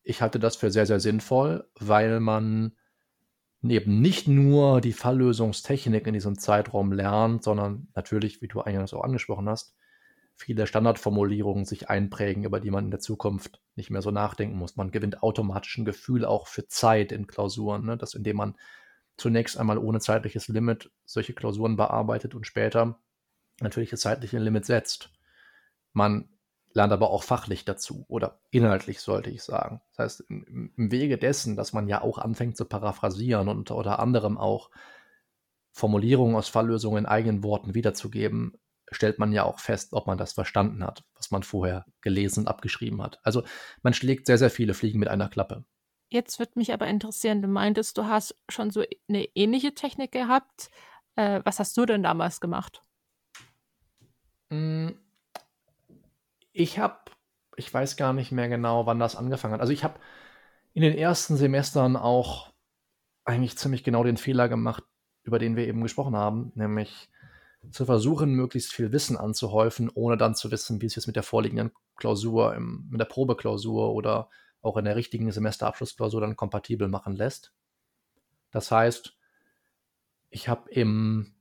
[0.03, 2.77] ich halte das für sehr, sehr sinnvoll, weil man
[3.71, 9.05] eben nicht nur die Falllösungstechnik in diesem Zeitraum lernt, sondern natürlich, wie du eingangs auch
[9.05, 9.75] angesprochen hast,
[10.35, 14.77] viele Standardformulierungen sich einprägen, über die man in der Zukunft nicht mehr so nachdenken muss.
[14.77, 17.97] Man gewinnt automatisch ein Gefühl auch für Zeit in Klausuren, ne?
[17.97, 18.57] dass indem man
[19.17, 22.99] zunächst einmal ohne zeitliches Limit solche Klausuren bearbeitet und später
[23.61, 25.11] natürlich das zeitliche Limit setzt.
[25.93, 26.29] Man
[26.75, 29.81] lernt aber auch fachlich dazu oder inhaltlich, sollte ich sagen.
[29.91, 33.99] Das heißt, im, im Wege dessen, dass man ja auch anfängt zu paraphrasieren und unter
[33.99, 34.71] anderem auch
[35.73, 38.59] Formulierungen aus Falllösungen in eigenen Worten wiederzugeben,
[38.91, 42.49] stellt man ja auch fest, ob man das verstanden hat, was man vorher gelesen und
[42.49, 43.21] abgeschrieben hat.
[43.23, 43.43] Also
[43.83, 45.65] man schlägt sehr, sehr viele Fliegen mit einer Klappe.
[46.11, 50.69] Jetzt wird mich aber interessieren, du meintest, du hast schon so eine ähnliche Technik gehabt.
[51.17, 52.83] Äh, was hast du denn damals gemacht?
[56.53, 56.99] Ich habe,
[57.57, 59.61] ich weiß gar nicht mehr genau, wann das angefangen hat.
[59.61, 59.99] Also ich habe
[60.75, 62.53] in den ersten Semestern auch
[63.25, 64.85] eigentlich ziemlich genau den Fehler gemacht,
[65.23, 67.11] über den wir eben gesprochen haben, nämlich
[67.71, 71.23] zu versuchen, möglichst viel Wissen anzuhäufen, ohne dann zu wissen, wie es jetzt mit der
[71.23, 74.29] vorliegenden Klausur, im, mit der Probeklausur oder
[74.63, 77.53] auch in der richtigen Semesterabschlussklausur dann kompatibel machen lässt.
[78.51, 79.17] Das heißt,
[80.31, 81.35] ich habe im,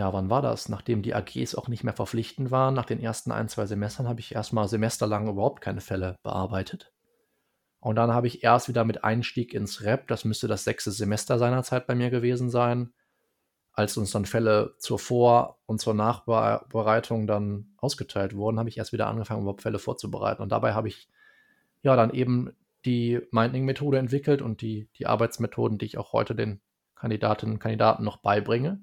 [0.00, 0.70] ja, wann war das?
[0.70, 4.20] Nachdem die AGs auch nicht mehr verpflichtend waren, nach den ersten ein, zwei Semestern, habe
[4.20, 6.90] ich erstmal semesterlang überhaupt keine Fälle bearbeitet.
[7.80, 11.38] Und dann habe ich erst wieder mit Einstieg ins Rep, das müsste das sechste Semester
[11.38, 12.94] seinerzeit bei mir gewesen sein,
[13.72, 18.94] als uns dann Fälle zur Vor- und zur Nachbereitung dann ausgeteilt wurden, habe ich erst
[18.94, 20.42] wieder angefangen, überhaupt Fälle vorzubereiten.
[20.42, 21.10] Und dabei habe ich
[21.82, 26.62] ja dann eben die Minding-Methode entwickelt und die, die Arbeitsmethoden, die ich auch heute den
[26.94, 28.80] Kandidatinnen und Kandidaten noch beibringe.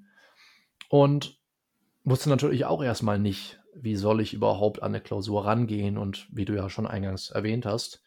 [0.90, 1.40] Und
[2.04, 6.46] wusste natürlich auch erstmal nicht, wie soll ich überhaupt an eine Klausur rangehen und wie
[6.46, 8.04] du ja schon eingangs erwähnt hast,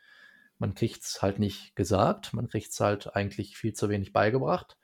[0.58, 4.76] man kriegt es halt nicht gesagt, man kriegt es halt eigentlich viel zu wenig beigebracht.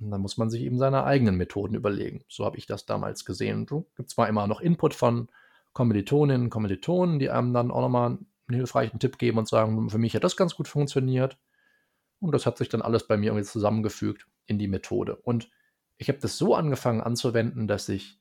[0.00, 2.24] Und dann muss man sich eben seine eigenen Methoden überlegen.
[2.28, 3.66] So habe ich das damals gesehen.
[3.70, 5.28] Es gibt zwar immer noch Input von
[5.72, 9.98] Kommilitoninnen und Kommilitonen, die einem dann auch nochmal einen hilfreichen Tipp geben und sagen, für
[9.98, 11.38] mich hat das ganz gut funktioniert.
[12.18, 15.16] Und das hat sich dann alles bei mir irgendwie zusammengefügt in die Methode.
[15.16, 15.48] Und
[16.00, 18.18] ich habe das so angefangen anzuwenden, dass ich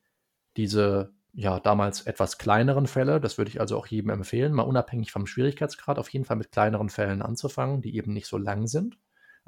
[0.57, 5.11] diese ja damals etwas kleineren Fälle, das würde ich also auch jedem empfehlen, mal unabhängig
[5.11, 8.97] vom Schwierigkeitsgrad auf jeden Fall mit kleineren Fällen anzufangen, die eben nicht so lang sind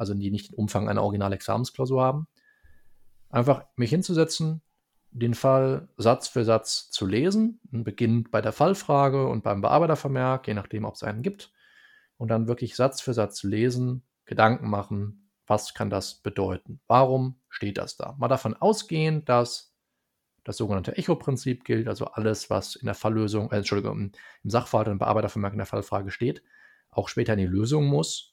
[0.02, 2.28] also die nicht den Umfang einer Originalexamensklausur haben.
[3.30, 4.64] Einfach mich hinzusetzen,
[5.12, 10.56] den Fall Satz für Satz zu lesen, beginnend bei der Fallfrage und beim Bearbeitervermerk, je
[10.56, 11.52] nachdem, ob es einen gibt,
[12.18, 15.21] und dann wirklich Satz für Satz lesen, Gedanken machen,
[15.52, 16.80] was kann das bedeuten?
[16.88, 18.16] Warum steht das da?
[18.18, 19.76] Mal davon ausgehend, dass
[20.44, 24.12] das sogenannte Echo-Prinzip gilt, also alles, was in der Falllösung, äh, Entschuldigung,
[24.44, 26.42] im Sachverhalt und Bearbeitervermerk in der Fallfrage steht,
[26.90, 28.32] auch später in die Lösung muss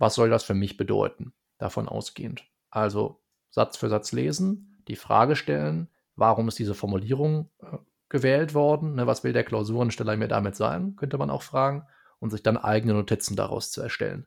[0.00, 1.34] was soll das für mich bedeuten?
[1.58, 2.46] Davon ausgehend.
[2.70, 7.76] Also Satz für Satz lesen, die Frage stellen, warum ist diese Formulierung äh,
[8.08, 8.94] gewählt worden?
[8.94, 10.96] Ne, was will der Klausurensteller mir damit sagen?
[10.96, 11.86] Könnte man auch fragen.
[12.18, 14.26] Und sich dann eigene Notizen daraus zu erstellen.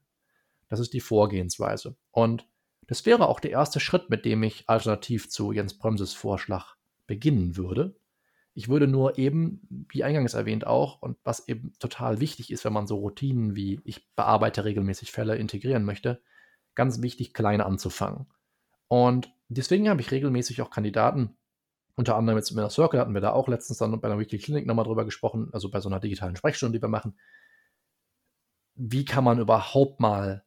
[0.74, 1.96] Das ist die Vorgehensweise.
[2.10, 2.48] Und
[2.88, 7.56] das wäre auch der erste Schritt, mit dem ich alternativ zu Jens Bremses Vorschlag beginnen
[7.58, 7.96] würde.
[8.56, 12.74] Ich würde nur eben, wie eingangs erwähnt auch, und was eben total wichtig ist, wenn
[12.74, 16.24] man so Routinen wie ich bearbeite regelmäßig Fälle integrieren möchte,
[16.74, 18.26] ganz wichtig, klein anzufangen.
[18.88, 21.38] Und deswegen habe ich regelmäßig auch Kandidaten,
[21.94, 24.40] unter anderem jetzt in der Circle hatten wir da auch letztens dann bei einer Weekly
[24.40, 27.16] Clinic nochmal drüber gesprochen, also bei so einer digitalen Sprechstunde, die wir machen.
[28.74, 30.44] Wie kann man überhaupt mal,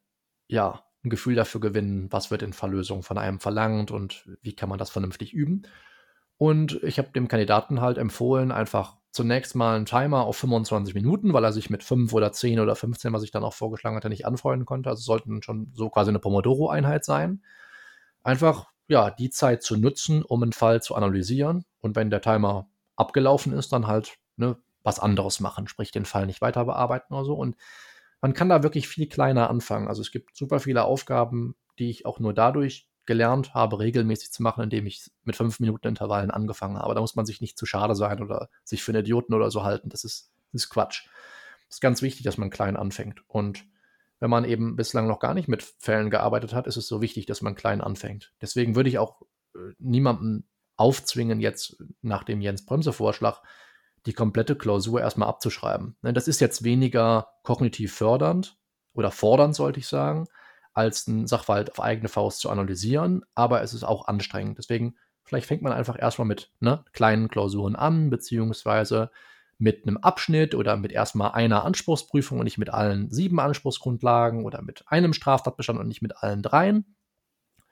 [0.47, 4.69] ja, ein Gefühl dafür gewinnen, was wird in Verlösung von einem verlangt und wie kann
[4.69, 5.63] man das vernünftig üben?
[6.37, 11.33] Und ich habe dem Kandidaten halt empfohlen, einfach zunächst mal einen Timer auf 25 Minuten,
[11.33, 14.09] weil er sich mit 5 oder 10 oder 15, was ich dann auch vorgeschlagen hatte,
[14.09, 14.89] nicht anfreunden konnte.
[14.89, 17.41] Also sollten schon so quasi eine Pomodoro-Einheit sein.
[18.21, 21.65] Einfach, ja, die Zeit zu nutzen, um einen Fall zu analysieren.
[21.79, 26.27] Und wenn der Timer abgelaufen ist, dann halt ne, was anderes machen, sprich den Fall
[26.27, 27.33] nicht weiter bearbeiten oder so.
[27.33, 27.55] Und
[28.27, 29.87] man kann da wirklich viel kleiner anfangen.
[29.87, 34.43] Also es gibt super viele Aufgaben, die ich auch nur dadurch gelernt habe, regelmäßig zu
[34.43, 36.93] machen, indem ich mit fünf Minuten Intervallen angefangen habe.
[36.93, 39.63] Da muss man sich nicht zu schade sein oder sich für einen Idioten oder so
[39.63, 39.87] halten.
[39.87, 41.07] Das ist, das ist Quatsch.
[41.69, 43.23] Es ist ganz wichtig, dass man klein anfängt.
[43.29, 43.63] Und
[44.19, 47.27] wenn man eben bislang noch gar nicht mit Fällen gearbeitet hat, ist es so wichtig,
[47.27, 48.33] dass man klein anfängt.
[48.41, 49.21] Deswegen würde ich auch
[49.55, 50.43] äh, niemandem
[50.75, 53.41] aufzwingen, jetzt nach dem Jens Bremse-Vorschlag
[54.07, 55.97] die komplette Klausur erstmal abzuschreiben.
[56.01, 58.57] Ne, das ist jetzt weniger kognitiv fördernd
[58.93, 60.27] oder fordernd, sollte ich sagen,
[60.73, 64.57] als einen Sachverhalt auf eigene Faust zu analysieren, aber es ist auch anstrengend.
[64.57, 69.11] Deswegen, vielleicht fängt man einfach erstmal mit ne, kleinen Klausuren an, beziehungsweise
[69.59, 74.61] mit einem Abschnitt oder mit erstmal einer Anspruchsprüfung und nicht mit allen sieben Anspruchsgrundlagen oder
[74.61, 76.95] mit einem Straftatbestand und nicht mit allen dreien.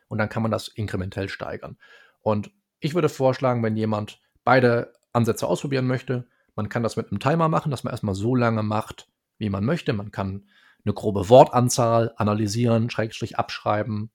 [0.08, 1.78] Und dann kann man das inkrementell steigern.
[2.21, 7.19] Und ich würde vorschlagen, wenn jemand beide Ansätze ausprobieren möchte, man kann das mit einem
[7.19, 9.93] Timer machen, dass man erstmal so lange macht, wie man möchte.
[9.93, 10.45] Man kann
[10.86, 14.10] eine grobe Wortanzahl analysieren, Schrägstrich abschreiben.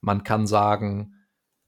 [0.00, 1.14] Man kann sagen,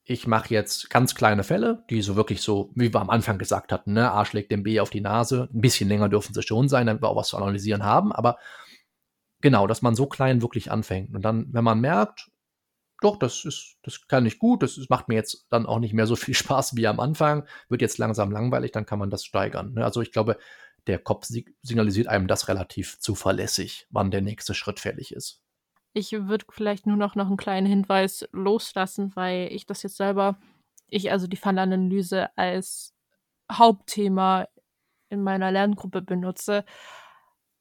[0.03, 3.71] ich mache jetzt ganz kleine Fälle, die so wirklich so, wie wir am Anfang gesagt
[3.71, 5.49] hatten, ne, A schlägt dem B auf die Nase.
[5.51, 8.11] Ein bisschen länger dürfen sie schon sein, damit wir auch was zu analysieren haben.
[8.11, 8.37] Aber
[9.41, 11.13] genau, dass man so klein wirklich anfängt.
[11.15, 12.29] Und dann, wenn man merkt,
[13.05, 15.93] doch, das ist, das kann ich gut, das ist, macht mir jetzt dann auch nicht
[15.93, 19.23] mehr so viel Spaß wie am Anfang, wird jetzt langsam langweilig, dann kann man das
[19.23, 19.73] steigern.
[19.73, 19.85] Ne?
[19.85, 20.37] Also ich glaube,
[20.87, 21.27] der Kopf
[21.61, 25.41] signalisiert einem das relativ zuverlässig, wann der nächste Schritt fällig ist.
[25.93, 30.37] Ich würde vielleicht nur noch, noch einen kleinen Hinweis loslassen, weil ich das jetzt selber,
[30.89, 32.93] ich also die Fallanalyse als
[33.51, 34.47] Hauptthema
[35.09, 36.65] in meiner Lerngruppe benutze.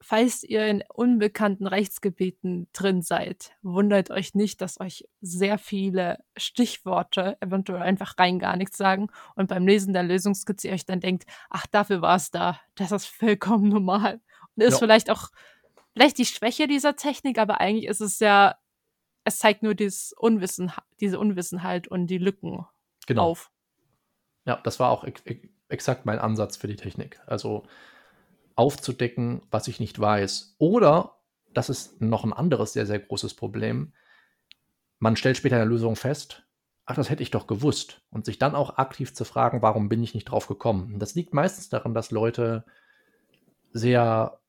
[0.05, 7.39] Falls ihr in unbekannten Rechtsgebieten drin seid, wundert euch nicht, dass euch sehr viele Stichworte
[7.41, 11.25] eventuell einfach rein gar nichts sagen und beim Lesen der Lösungskizze ihr euch dann denkt,
[11.49, 12.61] ach, dafür war es da.
[12.75, 14.21] Das ist vollkommen normal.
[14.55, 14.79] Und ist ja.
[14.79, 15.31] vielleicht auch
[15.95, 18.57] vielleicht die Schwäche dieser Technik, aber eigentlich ist es ja,
[19.25, 22.67] es zeigt nur dieses Unwissen, diese Unwissenheit und die Lücken
[23.07, 23.31] genau.
[23.31, 23.51] auf.
[24.45, 25.07] Ja, das war auch
[25.69, 27.21] exakt mein Ansatz für die Technik.
[27.27, 27.65] Also
[28.57, 30.57] aufzudecken, was ich nicht weiß.
[30.59, 31.17] Oder,
[31.53, 33.93] das ist noch ein anderes sehr, sehr großes Problem,
[34.99, 36.47] man stellt später in der Lösung fest,
[36.87, 38.03] ach, das hätte ich doch gewusst.
[38.11, 40.99] Und sich dann auch aktiv zu fragen, warum bin ich nicht drauf gekommen.
[40.99, 42.65] das liegt meistens daran, dass Leute
[43.73, 44.41] sehr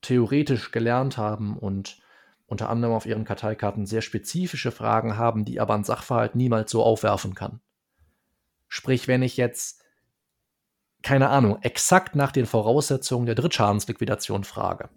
[0.00, 2.02] theoretisch gelernt haben und
[2.46, 6.82] unter anderem auf ihren Karteikarten sehr spezifische Fragen haben, die aber ein Sachverhalt niemals so
[6.82, 7.60] aufwerfen kann.
[8.68, 9.83] Sprich, wenn ich jetzt
[11.04, 14.88] keine Ahnung, exakt nach den Voraussetzungen der Drittschadensliquidation frage.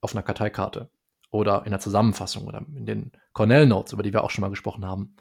[0.00, 0.90] Auf einer Karteikarte.
[1.30, 4.50] Oder in der Zusammenfassung oder in den Cornell Notes, über die wir auch schon mal
[4.50, 5.16] gesprochen haben.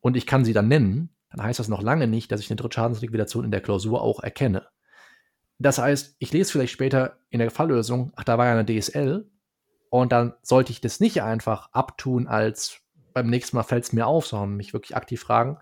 [0.00, 2.56] Und ich kann sie dann nennen, dann heißt das noch lange nicht, dass ich eine
[2.56, 4.66] Drittschadensliquidation in der Klausur auch erkenne.
[5.58, 9.30] Das heißt, ich lese vielleicht später in der Falllösung, ach, da war ja eine DSL,
[9.90, 12.80] und dann sollte ich das nicht einfach abtun, als
[13.12, 15.58] beim nächsten Mal fällt es mir auf, sondern mich wirklich aktiv fragen,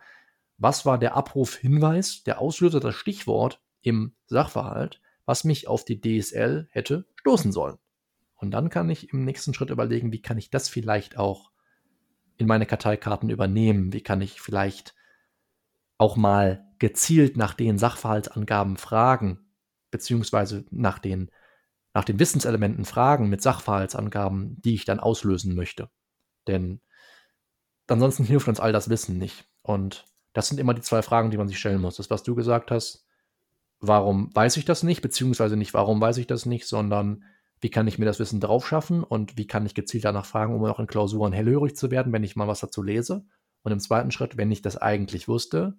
[0.59, 6.69] was war der Abrufhinweis, der Auslöser, das Stichwort im Sachverhalt, was mich auf die DSL
[6.71, 7.79] hätte stoßen sollen.
[8.35, 11.51] Und dann kann ich im nächsten Schritt überlegen, wie kann ich das vielleicht auch
[12.37, 13.93] in meine Karteikarten übernehmen?
[13.93, 14.95] Wie kann ich vielleicht
[15.97, 19.51] auch mal gezielt nach den Sachverhaltsangaben fragen,
[19.91, 21.31] beziehungsweise nach den,
[21.93, 25.91] nach den Wissenselementen fragen mit Sachverhaltsangaben, die ich dann auslösen möchte.
[26.47, 26.81] Denn
[27.89, 29.49] ansonsten hilft uns all das Wissen nicht.
[29.63, 30.05] Und
[30.39, 31.97] das sind immer die zwei Fragen, die man sich stellen muss.
[31.97, 33.05] Das, was du gesagt hast,
[33.81, 37.25] warum weiß ich das nicht, beziehungsweise nicht, warum weiß ich das nicht, sondern
[37.61, 40.55] wie kann ich mir das Wissen drauf schaffen und wie kann ich gezielt danach fragen,
[40.55, 43.27] um auch in Klausuren hellhörig zu werden, wenn ich mal was dazu lese.
[43.63, 45.77] Und im zweiten Schritt, wenn ich das eigentlich wusste,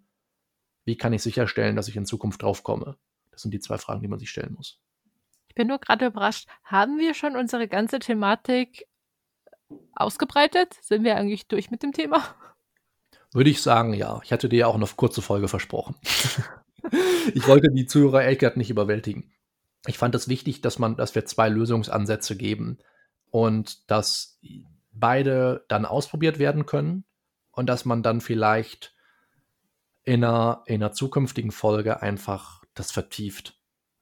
[0.84, 2.98] wie kann ich sicherstellen, dass ich in Zukunft drauf komme?
[3.32, 4.82] Das sind die zwei Fragen, die man sich stellen muss.
[5.48, 6.50] Ich bin nur gerade überrascht.
[6.65, 8.88] Haben wir schon unsere ganze Thematik
[9.93, 10.74] ausgebreitet?
[10.82, 12.36] Sind wir eigentlich durch mit dem Thema?
[13.31, 14.19] Würde ich sagen, ja.
[14.23, 15.95] Ich hatte dir ja auch eine kurze Folge versprochen.
[17.33, 19.31] ich wollte die Zuhörer ehrlich nicht überwältigen.
[19.85, 22.79] Ich fand es wichtig, dass man, dass wir zwei Lösungsansätze geben
[23.31, 24.39] und dass
[24.91, 27.05] beide dann ausprobiert werden können
[27.51, 28.93] und dass man dann vielleicht
[30.03, 33.59] in einer, in einer zukünftigen Folge einfach das vertieft.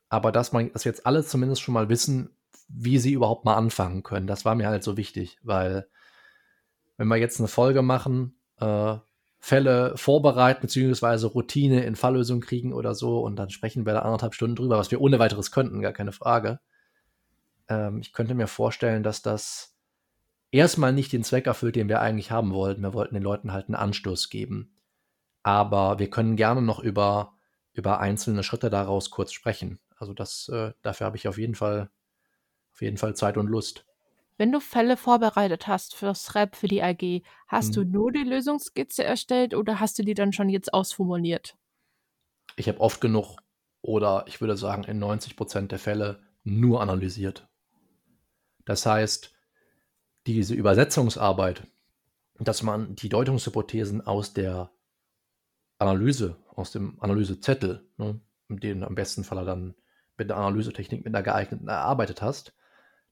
[0.09, 2.35] Aber dass man, wir jetzt alle zumindest schon mal wissen,
[2.69, 5.87] wie sie überhaupt mal anfangen können, das war mir halt so wichtig, weil
[6.97, 8.97] wenn wir jetzt eine Folge machen, äh,
[9.39, 13.19] Fälle vorbereiten, beziehungsweise Routine in Falllösung kriegen oder so.
[13.21, 16.11] Und dann sprechen wir da anderthalb Stunden drüber, was wir ohne weiteres könnten, gar keine
[16.11, 16.59] Frage.
[17.69, 19.75] Ähm, ich könnte mir vorstellen, dass das
[20.51, 22.81] erstmal nicht den Zweck erfüllt, den wir eigentlich haben wollten.
[22.81, 24.73] Wir wollten den Leuten halt einen Anstoß geben.
[25.43, 27.33] Aber wir können gerne noch über,
[27.73, 29.79] über einzelne Schritte daraus kurz sprechen.
[29.97, 31.89] Also das, äh, dafür habe ich auf jeden Fall,
[32.73, 33.85] auf jeden Fall Zeit und Lust.
[34.37, 37.91] Wenn du Fälle vorbereitet hast fürs Rap, für die AG, hast du mhm.
[37.91, 41.57] nur die Lösungsskizze erstellt oder hast du die dann schon jetzt ausformuliert?
[42.55, 43.37] Ich habe oft genug
[43.81, 47.47] oder ich würde sagen in 90 Prozent der Fälle nur analysiert.
[48.65, 49.33] Das heißt,
[50.27, 51.63] diese Übersetzungsarbeit,
[52.39, 54.71] dass man die Deutungshypothesen aus der
[55.79, 58.19] Analyse, aus dem Analysezettel, ne,
[58.49, 59.75] den am besten Fall dann
[60.17, 62.53] mit der Analysetechnik mit einer geeigneten erarbeitet hast,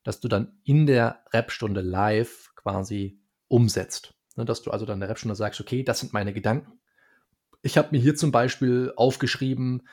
[0.05, 4.13] dass du dann in der Rap-Stunde live quasi umsetzt.
[4.37, 6.79] Ne, dass du also dann in der Rap-Stunde sagst, okay, das sind meine Gedanken.
[7.61, 9.87] Ich habe mir hier zum Beispiel aufgeschrieben,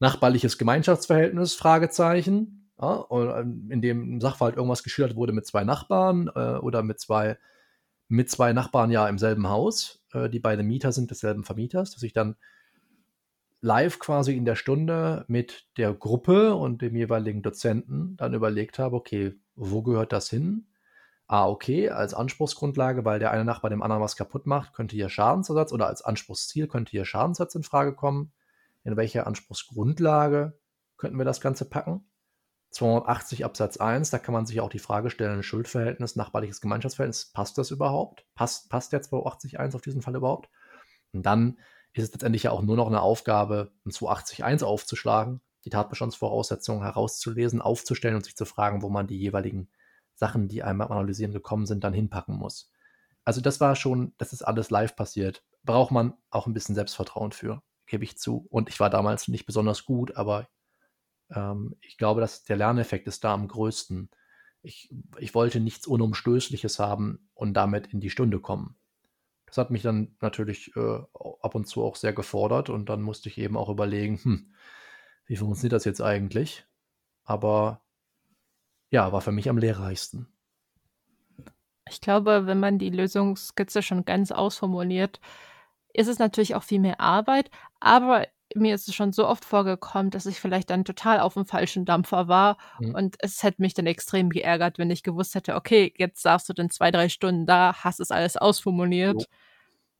[0.00, 6.28] nachbarliches Gemeinschaftsverhältnis, Fragezeichen, ja, ähm, in dem im Sachverhalt irgendwas geschildert wurde mit zwei Nachbarn
[6.34, 7.38] äh, oder mit zwei,
[8.08, 12.02] mit zwei Nachbarn ja im selben Haus, äh, die beide Mieter sind desselben Vermieters, dass
[12.02, 12.34] ich dann
[13.62, 18.96] live quasi in der Stunde mit der Gruppe und dem jeweiligen Dozenten dann überlegt habe,
[18.96, 20.66] okay, wo gehört das hin?
[21.28, 25.08] Ah, okay, als Anspruchsgrundlage, weil der eine Nachbar dem anderen was kaputt macht, könnte hier
[25.08, 28.32] Schadensersatz oder als Anspruchsziel könnte hier Schadensersatz in Frage kommen.
[28.84, 30.58] In welcher Anspruchsgrundlage
[30.96, 32.04] könnten wir das Ganze packen?
[32.70, 37.56] 280 Absatz 1, da kann man sich auch die Frage stellen, Schuldverhältnis, nachbarliches Gemeinschaftsverhältnis, passt
[37.58, 38.26] das überhaupt?
[38.34, 40.50] Passt, passt der 280.1 auf diesen Fall überhaupt?
[41.12, 41.58] Und dann
[41.92, 47.60] ist es letztendlich ja auch nur noch eine Aufgabe, ein 280.1 aufzuschlagen die Tatbestandsvoraussetzungen herauszulesen,
[47.60, 49.68] aufzustellen und sich zu fragen, wo man die jeweiligen
[50.14, 52.70] Sachen, die einem Analysieren gekommen sind, dann hinpacken muss.
[53.24, 55.44] Also das war schon, das ist alles live passiert.
[55.62, 58.46] Braucht man auch ein bisschen Selbstvertrauen für, gebe ich zu.
[58.50, 60.48] Und ich war damals nicht besonders gut, aber
[61.34, 64.10] Ähm, ich glaube, dass der Lerneffekt ist da am größten.
[64.62, 68.76] Ich, ich wollte nichts Unumstößliches haben und damit in die Stunde kommen.
[69.52, 70.98] Das hat mich dann natürlich äh,
[71.42, 74.54] ab und zu auch sehr gefordert und dann musste ich eben auch überlegen, hm,
[75.26, 76.64] wie funktioniert das jetzt eigentlich?
[77.24, 77.82] Aber
[78.88, 80.26] ja, war für mich am lehrreichsten.
[81.86, 85.20] Ich glaube, wenn man die Lösungsskizze schon ganz ausformuliert,
[85.92, 90.10] ist es natürlich auch viel mehr Arbeit, aber mir ist es schon so oft vorgekommen,
[90.10, 92.94] dass ich vielleicht dann total auf dem falschen Dampfer war mhm.
[92.94, 96.52] und es hätte mich dann extrem geärgert, wenn ich gewusst hätte, okay, jetzt darfst du
[96.52, 99.26] dann zwei, drei Stunden da, hast es alles ausformuliert so.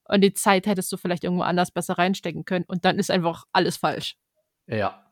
[0.09, 3.45] und die Zeit hättest du vielleicht irgendwo anders besser reinstecken können und dann ist einfach
[3.53, 4.17] alles falsch.
[4.67, 5.05] Ja,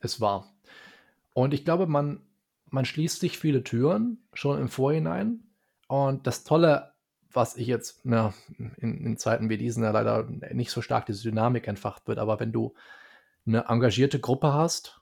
[0.00, 0.52] es war.
[1.32, 2.22] Und ich glaube, man,
[2.70, 5.44] man schließt sich viele Türen schon im Vorhinein
[5.88, 6.95] und das Tolle
[7.36, 8.34] was ich jetzt na,
[8.78, 12.18] in, in, Zeiten wie diesen ja leider nicht so stark diese Dynamik entfacht wird.
[12.18, 12.74] Aber wenn du
[13.46, 15.00] eine engagierte Gruppe hast,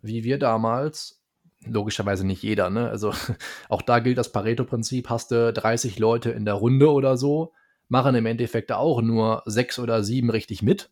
[0.00, 1.22] wie wir damals,
[1.64, 2.88] logischerweise nicht jeder, ne?
[2.88, 3.12] Also
[3.68, 7.52] auch da gilt das Pareto-Prinzip, hast du 30 Leute in der Runde oder so,
[7.88, 10.90] machen im Endeffekt auch nur sechs oder sieben richtig mit.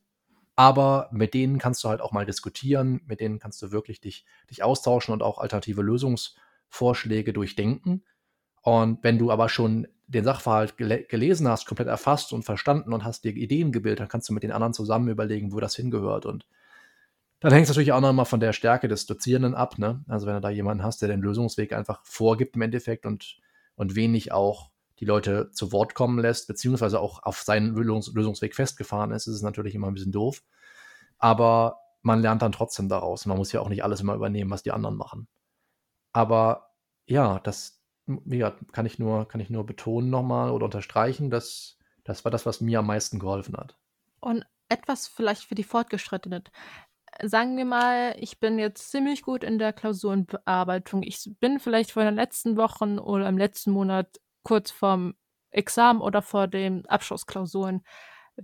[0.57, 4.27] Aber mit denen kannst du halt auch mal diskutieren, mit denen kannst du wirklich dich,
[4.51, 8.05] dich austauschen und auch alternative Lösungsvorschläge durchdenken.
[8.61, 13.05] Und wenn du aber schon den Sachverhalt gel gelesen hast, komplett erfasst und verstanden und
[13.05, 16.27] hast dir Ideen gebildet, dann kannst du mit den anderen zusammen überlegen, wo das hingehört.
[16.27, 16.47] Und
[17.41, 19.79] dann hängt es natürlich auch nochmal von der Stärke des Dozierenden ab.
[19.79, 20.05] Ne?
[20.09, 23.39] Also wenn du da jemanden hast, der den Lösungsweg einfach vorgibt im Endeffekt und,
[23.77, 28.55] und wenig auch die Leute zu Wort kommen lässt, beziehungsweise auch auf seinen Lösungs Lösungsweg
[28.55, 30.43] festgefahren ist, ist es natürlich immer ein bisschen doof.
[31.19, 33.27] Aber man lernt dann trotzdem daraus.
[33.27, 35.29] Man muss ja auch nicht alles immer übernehmen, was die anderen machen.
[36.13, 36.71] Aber
[37.07, 37.80] ja, das,
[38.27, 42.47] ja, kann ich nur, kann ich nur betonen nochmal oder unterstreichen, dass das war das,
[42.47, 43.77] was mir am meisten geholfen hat.
[44.21, 46.45] Und etwas vielleicht für die Fortgeschrittenen.
[47.23, 51.03] Sagen wir mal, ich bin jetzt ziemlich gut in der Klausurenbearbeitung.
[51.03, 55.15] Ich bin vielleicht vor den letzten Wochen oder im letzten Monat kurz vorm
[55.51, 57.83] Examen oder vor den Abschlussklausuren.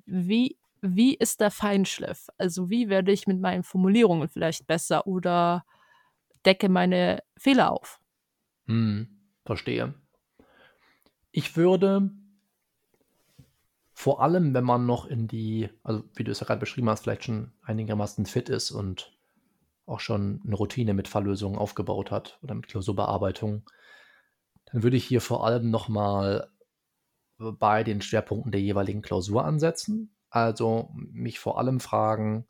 [0.05, 2.27] Wie, wie ist der Feinschliff?
[2.39, 5.65] Also wie werde ich mit meinen Formulierungen vielleicht besser oder
[6.45, 8.01] decke meine Fehler auf?
[8.67, 9.16] Hm.
[9.47, 9.95] Verstehe.
[11.31, 12.11] Ich würde
[13.93, 17.05] vor allem, wenn man noch in die, also wie du es ja gerade beschrieben hast,
[17.05, 19.17] vielleicht schon einigermaßen fit ist und
[19.87, 23.63] auch schon eine Routine mit Falllösungen aufgebaut hat oder mit Klausurbearbeitung,
[24.67, 26.51] dann würde ich hier vor allem nochmal
[27.39, 30.15] bei den Schwerpunkten der jeweiligen Klausur ansetzen.
[30.29, 32.47] Also mich vor allem fragen,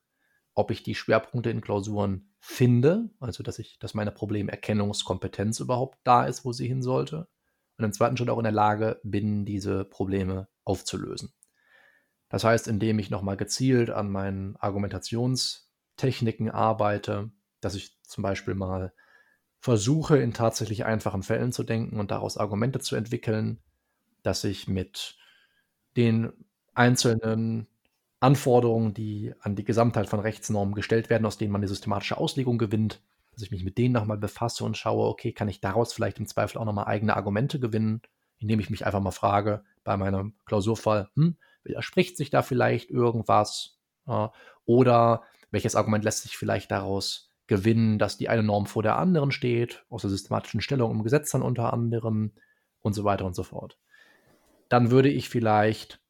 [0.56, 6.24] ob ich die Schwerpunkte in Klausuren finde, also dass ich, dass meine Problemerkennungskompetenz überhaupt da
[6.24, 7.28] ist, wo sie hin sollte.
[7.76, 11.34] Und im zweiten Schritt auch in der Lage bin, diese Probleme aufzulösen.
[12.30, 18.94] Das heißt, indem ich nochmal gezielt an meinen Argumentationstechniken arbeite, dass ich zum Beispiel mal
[19.60, 23.62] versuche, in tatsächlich einfachen Fällen zu denken und daraus Argumente zu entwickeln,
[24.22, 25.18] dass ich mit
[25.98, 26.32] den
[26.72, 27.68] einzelnen
[28.20, 32.58] Anforderungen, die an die Gesamtheit von Rechtsnormen gestellt werden, aus denen man eine systematische Auslegung
[32.58, 33.02] gewinnt,
[33.32, 36.26] dass ich mich mit denen nochmal befasse und schaue, okay, kann ich daraus vielleicht im
[36.26, 38.00] Zweifel auch nochmal eigene Argumente gewinnen,
[38.38, 43.78] indem ich mich einfach mal frage, bei meinem Klausurfall, hm, widerspricht sich da vielleicht irgendwas?
[44.64, 49.30] Oder welches Argument lässt sich vielleicht daraus gewinnen, dass die eine Norm vor der anderen
[49.30, 52.32] steht, aus der systematischen Stellung im Gesetz dann unter anderem
[52.80, 53.78] und so weiter und so fort.
[54.68, 56.00] Dann würde ich vielleicht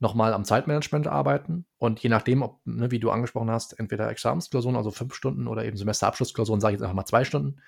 [0.00, 4.76] nochmal am Zeitmanagement arbeiten und je nachdem, ob, ne, wie du angesprochen hast, entweder Examensklausuren,
[4.76, 7.60] also fünf Stunden oder eben Semesterabschlussklausuren, sage ich jetzt einfach mal zwei Stunden,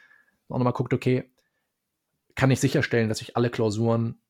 [0.48, 1.32] auch nochmal guckt, okay,
[2.34, 4.20] kann ich sicherstellen, dass ich alle Klausuren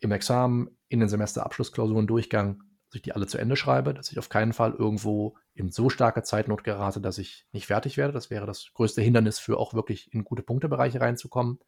[0.00, 4.18] im Examen, in den Semesterabschlussklausuren Durchgang, dass ich die alle zu Ende schreibe, dass ich
[4.18, 8.12] auf keinen Fall irgendwo in so starke Zeitnot gerate, dass ich nicht fertig werde.
[8.12, 11.58] Das wäre das größte Hindernis für auch wirklich in gute Punktebereiche reinzukommen.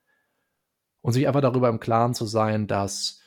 [1.02, 3.20] Und sich einfach darüber im Klaren zu sein, dass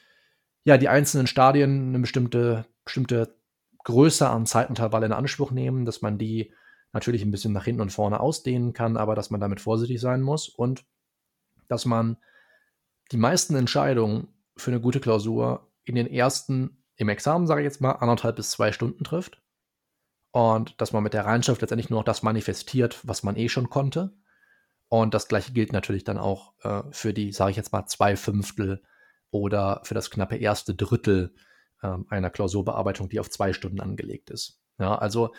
[0.64, 3.36] ja, die einzelnen Stadien eine bestimmte, bestimmte
[3.84, 6.54] Größe an Zeitintervalle in Anspruch nehmen, dass man die
[6.92, 10.22] natürlich ein bisschen nach hinten und vorne ausdehnen kann, aber dass man damit vorsichtig sein
[10.22, 10.86] muss und
[11.68, 12.18] dass man
[13.12, 17.82] die meisten Entscheidungen für eine gute Klausur in den ersten, im Examen sage ich jetzt
[17.82, 19.42] mal, anderthalb bis zwei Stunden trifft
[20.32, 23.70] und dass man mit der Reinschrift letztendlich nur noch das manifestiert, was man eh schon
[23.70, 24.14] konnte.
[24.88, 28.16] Und das gleiche gilt natürlich dann auch äh, für die, sage ich jetzt mal, zwei
[28.16, 28.82] Fünftel
[29.32, 31.34] oder für das knappe erste Drittel
[31.82, 34.60] äh, einer Klausurbearbeitung, die auf zwei Stunden angelegt ist.
[34.80, 35.34] Ja, also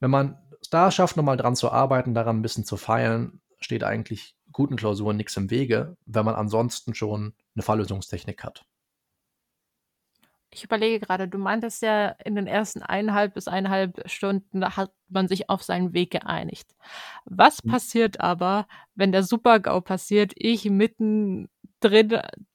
[0.00, 3.84] wenn man es da schafft, nochmal dran zu arbeiten, daran ein bisschen zu feilen, steht
[3.84, 8.64] eigentlich guten Klausuren nichts im Wege, wenn man ansonsten schon eine Falllösungstechnik hat.
[10.50, 15.28] Ich überlege gerade, du meintest ja, in den ersten eineinhalb bis eineinhalb Stunden hat man
[15.28, 16.74] sich auf seinen Weg geeinigt.
[17.24, 17.70] Was Mhm.
[17.72, 21.48] passiert aber, wenn der Super-GAU passiert, ich mittendrin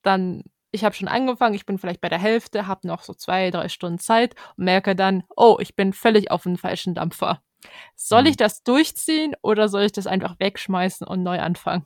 [0.02, 3.52] dann ich habe schon angefangen, ich bin vielleicht bei der Hälfte, habe noch so zwei,
[3.52, 7.42] drei Stunden Zeit und merke dann: „Oh, ich bin völlig auf 'n falschen Dampfer.“
[7.96, 8.38] Soll ich Mhm.
[8.38, 11.86] das durchziehen oder soll ich das einfach wegschmeißen und neu anfangen?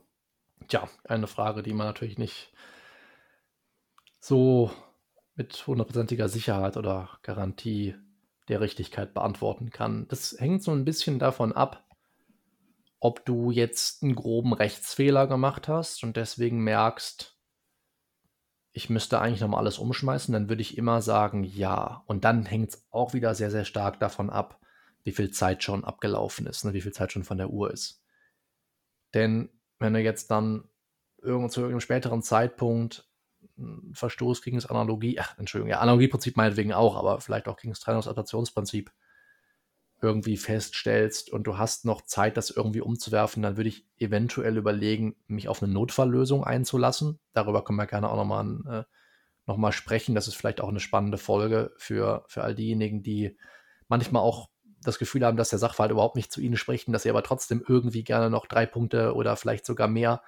[0.69, 2.51] Tja, eine Frage, die man natürlich nicht
[4.23, 4.71] so
[5.35, 7.95] mit hundertprozentiger Sicherheit oder Garantie
[8.47, 10.07] der Richtigkeit beantworten kann.
[10.07, 11.85] Das hängt so 'n bisschen davon ab
[13.01, 17.34] ob du jetzt 'n groben Rechtsfehler gemacht hast und deswegen merkst
[18.75, 22.45] ich müsste eigentlich noch mal alles umschmeißen, dann würde ich immer sagen: „Ja.“ Und dann
[22.45, 24.59] hängt's auch wieder sehr, sehr stark davon ab,
[25.05, 27.95] wie viel Zeit schon abgelaufen ist, ne, wie viel Zeit schon von der Uhr ist.
[29.13, 29.49] Denn
[29.79, 30.65] wenn du jetzt dann
[31.21, 33.07] irgend zu irgend 'nem späteren Zeitpunkt
[33.57, 37.71] 'n Verstoß gegen das Analogie ach, Entschuldigung, ja, Analogieprinzip meinetwegen auch, aber vielleicht auch gegen
[37.71, 38.91] das Trennungsadaptionsprinzip
[40.01, 45.15] irgendwie feststellst und du hast noch Zeit, das irgendwie umzuwerfen, dann würde ich eventuell überlegen,
[45.27, 47.19] mich auf 'ne Notfalllösung einzulassen.
[47.33, 48.83] Darüber können wir gerne auch noch mal 'n äh,
[49.47, 50.15] noch sprechen.
[50.15, 53.37] Das ist vielleicht auch 'ne spannende Folge für für all diejenigen, die
[53.89, 54.49] manchmal auch
[54.83, 57.23] das Gefühl haben, dass der Sachverhalt überhaupt nicht zu ihnen spricht und dass sie aber
[57.23, 60.21] trotzdem irgendwie gerne noch 3 Punkte oder vielleicht sogar mehr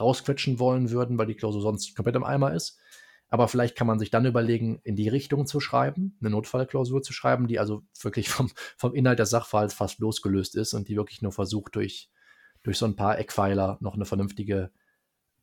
[0.00, 2.78] rausquetschen wollen würden, weil die Klausur sonst komplett im Eimer ist.
[3.32, 7.14] Aber vielleicht kann man sich dann überlegen, in die Richtung zu schreiben, 'ne Notfallklausur zu
[7.14, 11.22] schreiben, die also wirklich vom vom Inhalt des Sachverhalts fast losgelöst ist und die wirklich
[11.22, 12.10] nur versucht, durch
[12.62, 14.70] durch so 'n paar Eckpfeiler noch 'ne vernünftige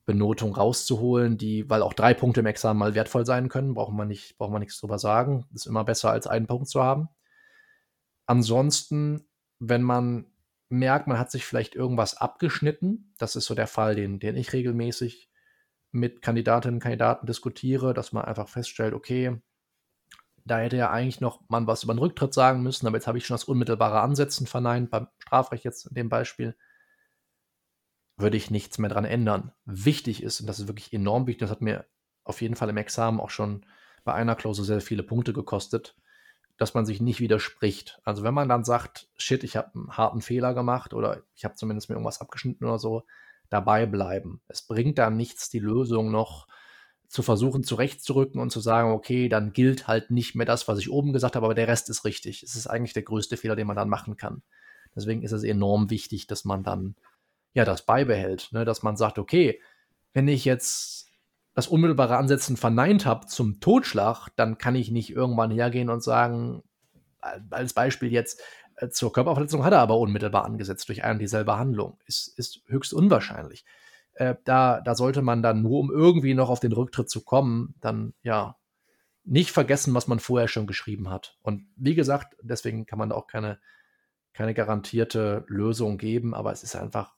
[0.06, 4.08] Benotung rauszuholen, die weil auch 3 Punkte im Examen mal wertvoll sein können, braucht man
[4.10, 5.46] nicht braucht man nix drüber sagen.
[5.56, 7.10] Ist immer besser, als 1 Punkt zu haben.
[8.30, 9.26] Ansonsten,
[9.58, 10.28] wenn man
[10.70, 14.54] merkt, man hat sich vielleicht irgendwas abgeschnitten, das ist so der Fall, den den ich
[14.54, 15.29] regelmäßig
[15.92, 19.42] mit Kandidatinnen und Kandidaten diskutiere, dass man einfach feststellt: „Okay,
[20.46, 23.18] da hätte ja eigentlich noch man was über 'n Rücktritt sagen müssen, aber jetzt habe
[23.20, 26.56] ich schon das unmittelbare Ansetzen verneint“, beim Strafrecht jetzt in dem Beispiel
[28.18, 29.54] würde ich nichts mehr dran ändern.
[29.66, 31.86] Wichtig ist, und das ist wirklich enorm wichtig, das hat mir
[32.26, 33.66] auf jeden Fall im Examen auch schon
[34.04, 35.96] bei einer Klausur sehr viele Punkte gekostet,
[36.58, 38.02] dass man sich nicht widerspricht.
[38.04, 41.56] Also, wenn man dann sagt: „Shit, ich habe 'n harten Fehler gemacht“ oder „ich habe
[41.56, 43.06] zumindest mir irgendwas abgeschnitten“ oder so,
[43.50, 44.42] dabei bleiben.
[44.48, 46.48] Es bringt da nichts, die Lösung noch
[47.08, 50.92] zu versuchen zurechtzurücken und zu sagen: „Okay, dann gilt halt nicht mehr das, was ich
[50.92, 53.68] oben gesagt habe, aber der Rest ist richtig.“ Es ist eigentlich der größte Fehler, den
[53.68, 54.44] man dann machen kann.
[54.96, 56.96] Deswegen ist es enorm wichtig, dass man dann,
[57.54, 59.62] ja, das beibehält, ne, dass man sagt: „Okay,
[60.14, 61.08] wenn ich jetzt
[61.56, 66.64] das unmittelbare Ansetzen verneint habe zum Totschlag, dann kann ich nicht irgendwann hergehen und sagen“
[67.22, 68.42] a als Beispiel jetzt,
[68.92, 72.94] „Zur Körperverletzung hat er aber unmittelbar angesetzt durch ein und dieselbe Handlung.“ Ist ist höchst
[72.94, 73.66] unwahrscheinlich.
[74.14, 77.76] Äh, da da sollte man dann nur, um irgendwie noch auf den Rücktritt zu kommen,
[77.82, 78.58] dann, ja,
[79.26, 81.38] nicht vergessen, was man vorher schon geschrieben hat.
[81.44, 83.60] Und wie gesagt, deswegen kann man da auch keine
[84.34, 87.16] keine garantierte Lösung geben, aber es ist einfach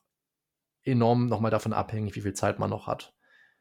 [0.84, 3.14] enorm noch mal davon abhängig, wie viel Zeit man noch hat.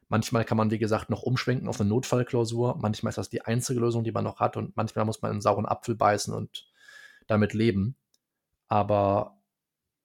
[0.08, 2.78] Manchmal kann man, wie gesagt, noch umschwenken auf 'ne Notfallklausur.
[2.80, 5.38] Manchmal ist das die einzige Lösung, die man noch hat und manchmal muss man in
[5.38, 6.69] 'n sauren Apfel beißen und
[7.26, 7.96] damit leben.
[8.68, 9.40] Aber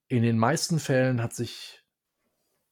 [0.08, 1.84] in den meisten Fällen hat sich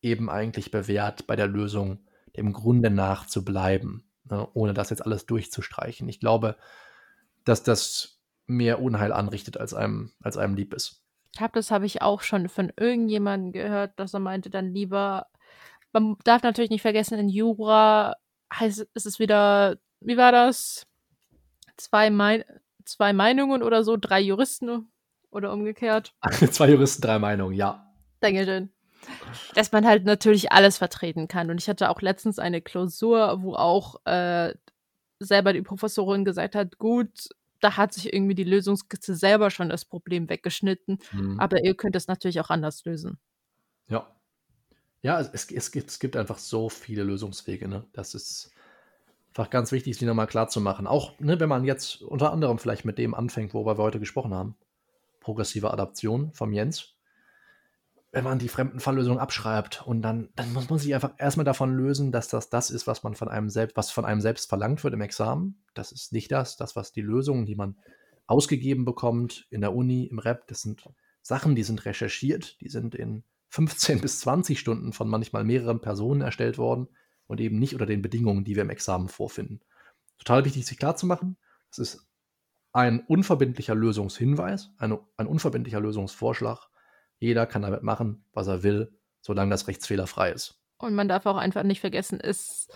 [0.01, 5.05] eben eigentlich bewährt, bei der Lösung dem Grunde nach zu bleiben, ne, ohne das jetzt
[5.05, 6.09] alles durchzustreichen.
[6.09, 6.57] Ich glaube,
[7.45, 11.01] dass das mehr Unheil anrichtet, als einem als einem lieb ist.
[11.31, 15.27] Ich glaube, das habe ich auch schon von irgendjemandem gehört, dass er meinte dann lieber
[15.93, 18.15] man darf natürlich nicht vergessen, in Jura
[18.53, 20.85] heißt ist es wieder wie war das?
[21.77, 22.45] 2 Mei
[22.85, 24.91] 2 Meinungen oder so, 3 Juristen
[25.31, 26.13] oder umgekehrt.
[26.51, 27.93] 2 Juristen, 3 Meinungen, ja.
[28.21, 28.71] Dankeschön.
[29.53, 31.49] Dass man halt natürlich alles vertreten kann.
[31.51, 34.53] Und ich hatte auch letztens eine Klausur, wo auch, äh,
[35.19, 37.29] selber die Professorin gesagt hat: „Gut,
[37.61, 41.37] da hat sich irgendwie die Lösungskizze selber schon das Problem weggeschnitten, Mhm.
[41.37, 43.19] aber ihr könnt es natürlich auch anders lösen.“
[43.89, 44.07] Ja.
[45.03, 47.85] Ja, es es es gibt es gibt einfach so viele Lösungswege, ne?
[47.93, 48.51] Das ist
[49.33, 50.85] einfach ganz wichtig, sich noch mal klarzumachen.
[50.85, 54.33] Auch, ne, wenn man jetzt unter anderem vielleicht mit dem anfängt, worüber wir heute gesprochen
[54.33, 54.55] haben,
[55.19, 56.95] progressive Adaption vom Jens.
[58.11, 61.75] Wenn man die Fremdenfalllösung abschreibt und dann dann muss man sich einfach erst mal davon
[61.75, 64.83] lösen, dass das das ist, was man von einem selbst was von einem selbst verlangt
[64.83, 65.63] wird im Examen.
[65.73, 66.55] Das ist nicht das.
[66.55, 67.75] Das, was die Lösungen, die man
[68.27, 70.87] ausgegeben bekommt in der Uni, im Rep, das sind
[71.23, 76.21] Sachen, die sind recherchiert, die sind in 15 bis 20 Stunden von manchmal mehreren Personen
[76.21, 76.87] erstellt worden
[77.27, 79.61] und eben nicht unter den Bedingungen, die wir im Examen vorfinden.
[80.17, 81.37] Total wichtig, sich klarzumachen,
[81.71, 82.07] es ist
[82.71, 86.69] ein unverbindlicher Lösungshinweis, eine ein unverbindlicher Lösungsvorschlag.
[87.19, 90.59] Jeder kann damit machen, was er will, solange das rechtsfehlerfrei ist.
[90.77, 92.67] Und man darf auch einfach nicht vergessen, es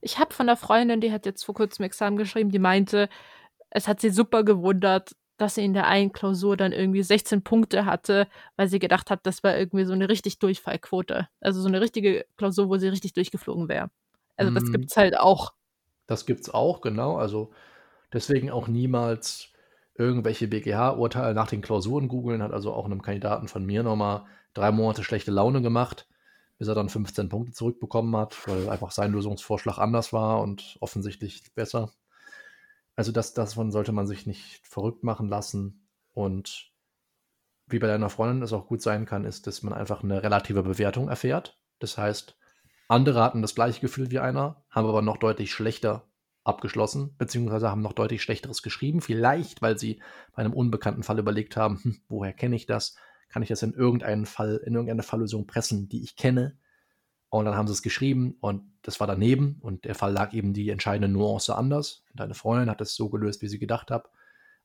[0.00, 3.08] Ich habe von einer Freundin, die hat jetzt vor kurzem Examen geschrieben, die meinte,
[3.70, 7.84] es hat sie super gewundert, dass sie in der einen Klausur dann irgendwie 16 Punkte
[7.86, 8.26] hatte,
[8.56, 11.28] weil sie gedacht hat, das war irgendwie so eine richtig Durchfallquote.
[11.40, 13.90] Also so eine richtige Klausur, wo sie richtig durchgeflogen wäre.
[14.36, 14.72] Also das Mhm.
[14.72, 15.52] gibt's halt auch.
[16.06, 17.16] Das gibt's auch, genau.
[17.16, 17.50] Also
[18.12, 19.52] deswegen auch niemals
[19.94, 22.42] irgendwelche BGH-Urteile nach den Klausuren googeln.
[22.42, 24.24] Hat also auch einem Kandidaten von mir nochmal
[24.54, 26.06] drei Monate schlechte Laune gemacht,
[26.58, 31.42] bis er dann 15 Punkte zurückbekommen hat, weil einfach sein Lösungsvorschlag anders war und offensichtlich
[31.54, 31.92] besser.
[32.96, 35.86] Also das, davon sollte man sich nicht verrückt machen lassen.
[36.12, 36.72] Und
[37.66, 40.62] wie bei deiner Freundin es auch gut sein kann, ist, dass man einfach eine relative
[40.62, 41.60] Bewertung erfährt.
[41.78, 42.38] Das heißt,
[42.88, 46.08] andere hatten das gleiche Gefühl wie einer, haben aber noch deutlich schlechter
[46.44, 49.00] abgeschlossen, beziehungsweise haben noch deutlich schlechteres geschrieben.
[49.00, 50.00] Vielleicht, weil sie
[50.34, 52.96] bei einem unbekannten Fall überlegt haben, hm, woher kenne ich das?
[53.28, 56.56] Kann ich das in irgendeinen Fall, in irgendeine Falllösung pressen, die ich kenne?
[57.28, 60.52] Und dann haben sie es geschrieben und das war daneben und der Fall lag eben
[60.52, 62.04] die entscheidende Nuance anders.
[62.14, 64.08] Deine Freundin hat es so gelöst, wie sie gedacht hat.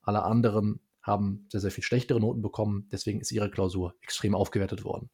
[0.04, 2.88] Alle anderen haben sehr, sehr viel schlechtere Noten bekommen.
[2.92, 5.10] Deswegen ist ihre Klausur extrem aufgewertet worden.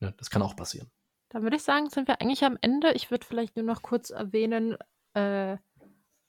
[0.00, 0.90] Ja, das kann auch passieren.
[1.28, 2.92] Dann würde ich sagen, sind wir eigentlich am Ende.
[2.92, 4.76] Ich würde vielleicht nur noch kurz erwähnen,
[5.14, 5.56] äh,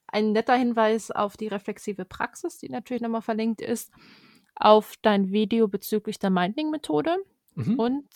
[0.07, 3.91] ein netter Hinweis auf die reflexive Praxis, die natürlich nochmal verlinkt ist,
[4.55, 7.17] auf dein Video bezüglich der Minding-Methode.
[7.55, 7.79] Mhm.
[7.79, 8.07] Und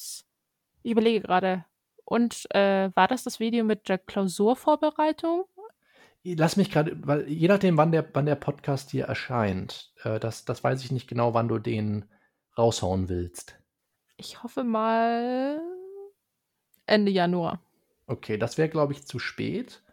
[0.83, 1.65] ich überlege gerade,
[2.05, 5.45] und äh, war das das Video mit der Klausurvorbereitung?
[6.25, 10.45] Lass mich gerade, weil je nachdem, wann der, wann der Podcast hier erscheint, äh, das,
[10.45, 12.05] das weiß ich nicht genau, wann du den
[12.57, 13.57] raushauen willst.
[14.15, 15.59] Ich hoffe mal
[16.85, 17.61] Ende Januar.
[18.07, 19.83] Okay, das wäre, glaube ich, zu spät.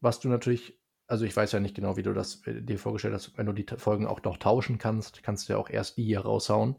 [0.00, 3.14] Was du natürlich, also ich weiß ja nicht genau, wie du das äh, dir vorgestellt
[3.14, 6.04] hast, wenn du die Folgen auch noch tauschen kannst, kannst du ja auch erst die
[6.04, 6.76] hier raushauen.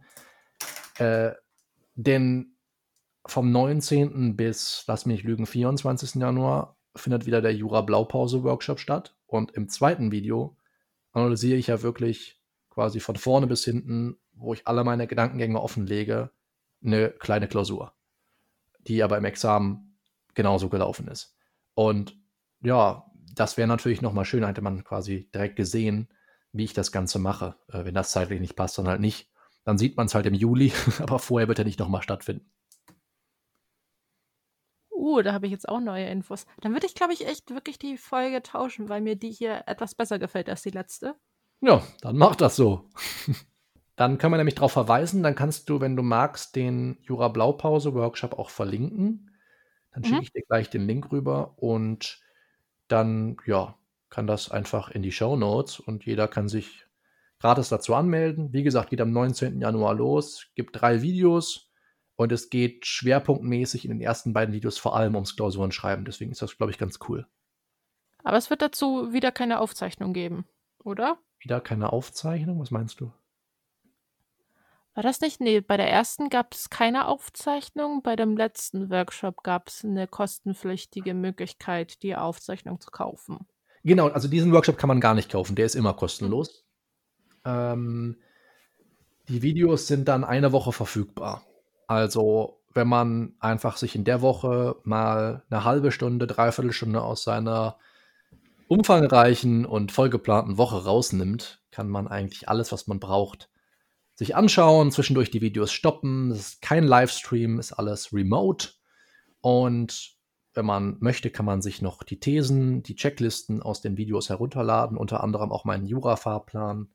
[0.99, 1.31] Äh,
[1.95, 2.56] denn
[3.27, 4.35] vom 19.
[4.35, 6.15] bis, lass mich lügen, 24.
[6.15, 9.15] Januar findet wieder der Jura Blaupause Workshop statt.
[9.25, 10.57] Und im zweiten Video
[11.11, 16.31] analysiere ich ja wirklich quasi von vorne bis hinten, wo ich alle meine Gedankengänge offenlege,
[16.83, 17.93] eine kleine Klausur,
[18.79, 19.97] die aber im Examen
[20.35, 21.35] genauso gelaufen ist.
[21.73, 22.17] Und
[22.61, 23.05] ja,
[23.35, 26.07] das wäre natürlich nochmal schön, hätte man quasi direkt gesehen,
[26.51, 27.55] wie ich das Ganze mache.
[27.69, 29.31] Äh, wenn das zeitlich nicht passt, dann halt nicht.
[29.63, 32.49] Dann sieht man es halt im Juli, aber vorher wird er nicht nochmal stattfinden.
[35.07, 36.45] Uh, da habe ich jetzt auch neue Infos.
[36.61, 39.95] Dann würde ich, glaube ich, echt wirklich die Folge tauschen, weil mir die hier etwas
[39.95, 41.15] besser gefällt als die letzte.
[41.61, 42.89] Ja, dann mach das so.
[43.95, 47.93] dann können wir nämlich darauf verweisen, dann kannst du, wenn du magst, den Jura Blaupause
[47.93, 49.31] Workshop auch verlinken.
[49.91, 50.23] Dann schicke Mhm.
[50.23, 52.21] ich dir gleich den Link rüber und
[52.87, 53.77] dann, ja,
[54.09, 56.85] kann das einfach in die Show Notes und jeder kann sich
[57.39, 58.53] gratis dazu anmelden.
[58.53, 59.61] Wie gesagt, geht am 19.
[59.61, 61.66] Januar los, gibt drei Videos
[62.17, 66.03] und es geht schwerpunktmäßig in den ersten beiden Videos vor allem ums Klausurenschreiben.
[66.03, 67.25] Deswegen ist das, glaube ich, ganz cool.
[68.23, 70.45] Aber es wird dazu wieder keine Aufzeichnung geben,
[70.83, 71.17] oder?
[71.39, 73.13] Wieder keine Aufzeichnung, was meinst du?
[74.95, 75.39] War das nicht?
[75.39, 78.01] Nee, bei der ersten gab es keine Aufzeichnung.
[78.01, 83.45] Bei dem letzten Workshop gab es eine kostenpflichtige Möglichkeit, die Aufzeichnung zu kaufen.
[83.83, 86.65] Genau, also diesen Workshop kann man gar nicht kaufen, der ist immer kostenlos.
[87.45, 88.17] Ähm,
[89.29, 91.46] die Videos sind dann eine Woche verfügbar.
[91.87, 97.23] Also, wenn man einfach sich in der Woche mal eine halbe Stunde, dreiviertel Stunde aus
[97.23, 97.77] seiner
[98.67, 103.49] umfangreichen und vollgeplanten Woche rausnimmt, kann man eigentlich alles, was man braucht,
[104.15, 106.29] sich anschauen, zwischendurch die Videos stoppen.
[106.29, 108.69] Das ist kein Livestream, ist alles remote.
[109.41, 110.17] Und
[110.53, 114.97] wenn man möchte, kann man sich noch die Thesen, die Checklisten aus den Videos herunterladen,
[114.97, 116.89] unter anderem auch meinen Jura-Fahrplan,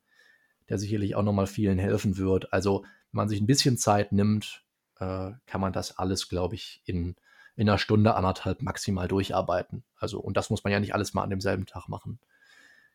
[0.69, 2.53] der sicherlich auch nochmal vielen helfen wird.
[2.53, 4.65] Also, wenn man sich ein bisschen Zeit nimmt,
[4.99, 7.17] äh, kann man das alles, glaube ich, in,
[7.57, 9.85] in einer Stunde, anderthalb maximal durcharbeiten.
[9.97, 12.19] Also, und das muss man ja nicht alles mal an demselben Tag machen.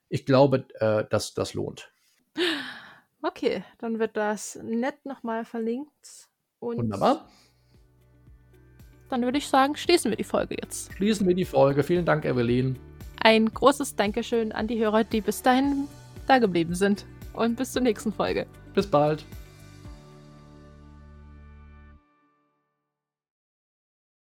[0.10, 1.92] Ich glaube, äh, dass das lohnt.
[3.22, 6.30] Okay, dann wird das nett nochmal verlinkt.
[6.60, 7.28] Und Wunderbar.
[9.10, 10.94] dann würde ich sagen, schließen wir die Folge jetzt.
[10.94, 11.84] Schließen wir die Folge.
[11.84, 12.80] Vielen Dank, Evelyn.
[13.22, 15.88] Ein großes Dankeschön an die Hörer, die bis dahin
[16.28, 17.06] da geblieben sind.
[17.34, 18.48] Und bis zur nächsten Folge.
[18.74, 19.24] Bis bald.